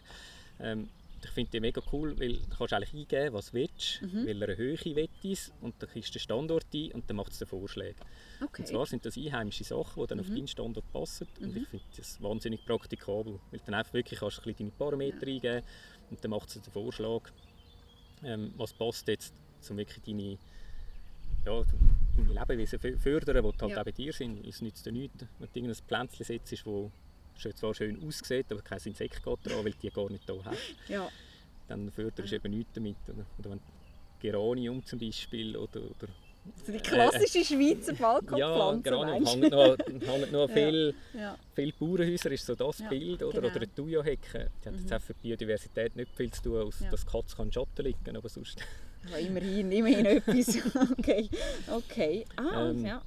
Ähm, 0.59 0.89
ich 1.23 1.29
finde 1.29 1.51
die 1.51 1.59
mega 1.59 1.81
cool, 1.91 2.19
weil 2.19 2.33
du 2.33 2.57
kannst 2.57 2.73
eigentlich 2.73 2.93
eingeben, 2.93 3.33
was 3.33 3.51
du 3.51 3.53
willst, 3.53 4.01
mhm. 4.01 4.25
welche 4.25 4.57
Höhe 4.57 4.77
willst 5.23 5.53
und 5.61 5.75
dann 5.79 5.89
kriegst 5.89 6.09
du 6.09 6.13
den 6.13 6.19
Standort 6.19 6.65
ein 6.73 6.91
und 6.93 7.09
dann 7.09 7.17
macht 7.17 7.31
es 7.31 7.39
dir 7.39 7.45
Vorschläge. 7.45 7.95
Okay. 8.43 8.61
Und 8.63 8.67
zwar 8.67 8.85
sind 8.87 9.05
das 9.05 9.17
einheimische 9.17 9.63
Sachen, 9.63 10.01
die 10.01 10.07
dann 10.07 10.17
mhm. 10.17 10.23
auf 10.23 10.29
deinen 10.29 10.47
Standort 10.47 10.91
passen 10.91 11.27
und 11.39 11.55
ich 11.55 11.61
mhm. 11.61 11.65
finde 11.65 11.85
das 11.95 12.21
wahnsinnig 12.21 12.65
praktikabel, 12.65 13.39
weil 13.51 13.59
du 13.59 13.65
dann 13.65 13.75
einfach 13.75 13.93
wirklich 13.93 14.19
kannst 14.19 14.43
du 14.43 14.51
deine 14.51 14.71
Parameter 14.71 15.27
ja. 15.27 15.35
eingeben 15.35 15.67
und 16.09 16.23
dann 16.23 16.31
macht 16.31 16.49
es 16.49 16.61
den 16.61 16.73
Vorschlag, 16.73 17.21
ähm, 18.23 18.53
was 18.57 18.73
passt 18.73 19.07
jetzt, 19.07 19.33
um 19.69 19.77
wirklich 19.77 20.03
deine 20.03 20.37
ja, 21.45 21.63
deine 22.17 22.39
Lebewesen 22.39 22.79
fördern, 22.99 23.43
die 23.43 23.61
halt 23.61 23.71
ja. 23.71 23.79
auch 23.79 23.85
bei 23.85 23.91
dir 23.91 24.13
sind. 24.13 24.45
Es 24.45 24.61
nützt 24.61 24.85
dir 24.85 24.91
nichts, 24.91 25.25
wenn 25.39 25.49
du 25.53 25.59
irgendein 25.59 25.83
Pflänzchen 25.87 26.25
setzt, 26.25 26.51
das 26.51 27.55
zwar 27.55 27.73
schön 27.73 28.05
aussieht, 28.05 28.51
aber 28.51 28.61
kein 28.61 28.79
Insekt 28.83 29.23
geht 29.23 29.39
dran, 29.43 29.63
weil 29.65 29.71
du 29.71 29.77
die 29.81 29.89
gar 29.89 30.09
nicht 30.09 30.27
da 30.29 30.33
hast. 30.43 30.75
Ja. 30.87 31.09
Dann 31.67 31.91
förderst 31.91 32.31
du 32.31 32.35
eben 32.35 32.51
nichts 32.51 32.73
damit. 32.73 32.97
Oder, 33.07 33.25
oder 33.39 33.49
wenn 33.51 33.59
Geranium 34.19 34.85
zum 34.85 34.99
Beispiel 34.99 35.55
oder, 35.55 35.81
oder 35.81 36.07
also 36.57 36.71
die 36.71 36.79
klassische 36.79 37.39
äh, 37.39 37.43
Schweizer 37.43 37.93
Balkonpflanze, 37.93 38.39
Ja, 38.39 38.75
Geranium 38.81 39.25
hängt 39.25 39.51
noch, 39.51 39.77
hängt 40.07 40.31
noch 40.31 40.49
viel, 40.49 40.95
ja. 41.13 41.37
viel 41.53 41.73
Bauernhäuser, 41.73 42.31
ist 42.31 42.45
so 42.45 42.55
das 42.55 42.79
ja, 42.79 42.89
Bild. 42.89 43.21
Oder, 43.21 43.41
genau. 43.41 43.47
oder 43.47 43.55
eine 43.57 43.75
Thuja-Hecke, 43.75 44.49
die 44.63 44.67
hat 44.67 44.75
jetzt 44.75 44.89
mhm. 44.89 44.99
für 44.99 45.13
die 45.13 45.19
Biodiversität 45.21 45.95
nicht 45.95 46.15
viel 46.15 46.31
zu 46.31 46.41
tun, 46.41 46.65
als 46.65 46.79
ja. 46.79 46.89
dass 46.89 47.05
Katze 47.05 47.35
kann 47.35 47.51
Schatten 47.51 47.85
liegen 47.85 48.17
aber 48.17 48.29
sonst... 48.29 48.59
Ja, 49.09 49.17
immerhin, 49.17 49.71
immerhin 49.71 50.05
etwas. 50.05 50.57
okay, 50.91 51.29
okay. 51.67 52.25
Ah, 52.35 52.69
ähm, 52.69 52.85
ja. 52.85 53.01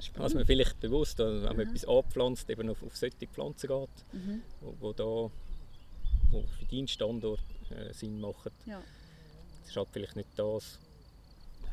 Spannend. 0.00 0.24
Also 0.24 0.36
man 0.36 0.46
vielleicht 0.46 0.80
bewusst, 0.80 1.18
wenn 1.18 1.42
man 1.42 1.54
mhm. 1.54 1.60
etwas 1.60 1.84
anpflanzt, 1.86 2.50
eben 2.50 2.68
auf, 2.68 2.82
auf 2.82 2.96
solche 2.96 3.26
Pflanzen 3.28 3.68
geht, 3.68 3.88
mhm. 4.12 4.42
wo, 4.60 4.74
wo, 4.80 4.92
da, 4.92 5.04
wo 5.04 6.42
für 6.58 6.64
deinen 6.70 6.88
Standort 6.88 7.40
äh, 7.70 7.92
Sinn 7.92 8.20
machen. 8.20 8.52
Ja. 8.66 8.82
Das 9.60 9.70
ist 9.70 9.76
halt 9.76 9.88
vielleicht 9.92 10.16
nicht 10.16 10.28
das, 10.36 10.78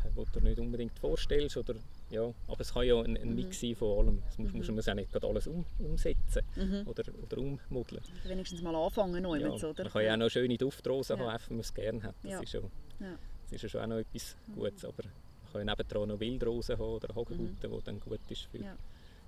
äh, 0.04 0.10
was 0.16 0.32
du 0.32 0.40
dir 0.40 0.50
nicht 0.50 0.60
unbedingt 0.60 0.98
vorstellst. 1.00 1.58
Oder, 1.58 1.76
ja, 2.12 2.34
aber 2.48 2.62
es 2.62 2.74
kann 2.74 2.86
ja 2.86 3.02
ein, 3.02 3.18
ein 3.18 3.36
Mix 3.36 3.62
mhm. 3.62 3.68
sein 3.68 3.76
von 3.76 4.00
allem. 4.00 4.24
Es 4.30 4.38
muss, 4.38 4.52
mhm. 4.52 4.58
muss 4.58 4.68
man 4.68 4.80
auch 4.80 4.94
nicht 4.94 5.12
gerade 5.12 5.28
alles 5.28 5.48
um, 5.48 5.66
umsetzen 5.80 6.44
mhm. 6.56 6.88
oder, 6.88 7.04
oder 7.22 7.38
ummodeln. 7.38 8.02
Wenigstens 8.24 8.62
mal 8.62 8.76
anfangen, 8.76 9.22
ja, 9.22 9.50
mit, 9.50 9.64
oder? 9.64 9.84
Man 9.84 9.92
kann 9.92 10.06
ja 10.06 10.14
auch 10.14 10.18
noch 10.18 10.30
schöne 10.30 10.58
Duftrosen 10.58 11.20
ja. 11.20 11.32
haben, 11.32 11.44
wenn 11.48 11.58
man 11.58 11.62
es 11.62 11.74
gerne 11.74 12.04
hat. 12.04 12.16
Das 12.24 12.32
ja. 12.32 12.40
ist 12.40 12.52
schon, 12.52 12.72
ja. 13.02 13.18
Das 13.44 13.54
ist 13.54 13.64
ja 13.64 13.70
schon 13.70 13.82
auch 13.82 13.88
noch 13.88 13.98
etwas 13.98 14.36
Gutes. 14.54 14.86
Aber 14.86 15.04
man 15.04 15.52
kann 15.52 15.68
ja 15.68 15.76
nebendran 15.76 16.08
noch 16.10 16.20
Wildrosen 16.20 16.78
haben 16.78 16.94
oder 16.94 17.10
Hagebutten, 17.10 17.72
mhm. 17.72 17.78
die 17.78 17.84
dann 17.84 18.00
gut 18.00 18.20
ist 18.30 18.44
für, 18.44 18.60
ja. 18.60 18.76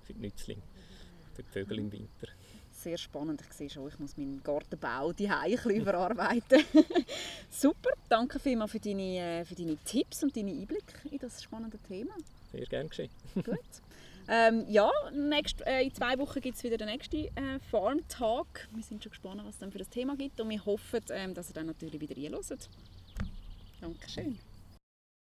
für 0.04 0.14
die 0.14 0.20
Nützlinge, 0.20 0.62
für 1.34 1.42
die 1.42 1.50
Vögel 1.50 1.78
im 1.78 1.92
Winter. 1.92 2.28
Sehr 2.72 2.98
spannend. 2.98 3.40
Ich 3.40 3.52
sehe 3.52 3.70
schon, 3.70 3.88
ich 3.88 3.98
muss 3.98 4.16
meinen 4.16 4.42
Gartenbau 4.42 5.12
die 5.12 5.28
überarbeiten. 5.74 6.62
Super, 7.50 7.90
danke 8.08 8.38
vielmals 8.38 8.70
für 8.70 8.80
deine, 8.80 9.40
äh, 9.40 9.44
für 9.44 9.54
deine 9.54 9.76
Tipps 9.78 10.22
und 10.22 10.36
deine 10.36 10.50
Einblicke 10.50 11.08
in 11.10 11.18
das 11.18 11.42
spannende 11.42 11.78
Thema. 11.78 12.14
Sehr 12.52 12.66
gerne 12.66 12.88
geschehen. 12.88 13.10
Gut. 13.34 13.58
Ähm, 14.28 14.64
ja, 14.68 14.90
nächst, 15.12 15.64
äh, 15.66 15.82
in 15.82 15.94
zwei 15.94 16.18
Wochen 16.18 16.40
gibt 16.40 16.56
es 16.56 16.64
wieder 16.64 16.76
den 16.76 16.88
nächsten 16.88 17.26
äh, 17.36 17.60
Farm-Tag. 17.70 18.68
Wir 18.74 18.82
sind 18.82 19.02
schon 19.02 19.10
gespannt, 19.10 19.40
was 19.44 19.54
es 19.54 19.58
dann 19.60 19.70
für 19.70 19.78
das 19.78 19.88
Thema 19.88 20.16
gibt 20.16 20.40
und 20.40 20.50
wir 20.50 20.64
hoffen, 20.64 21.00
ähm, 21.10 21.32
dass 21.32 21.50
ihr 21.50 21.54
dann 21.54 21.66
natürlich 21.66 22.00
wieder 22.00 22.16
É 23.80 23.86
um. 23.86 24.45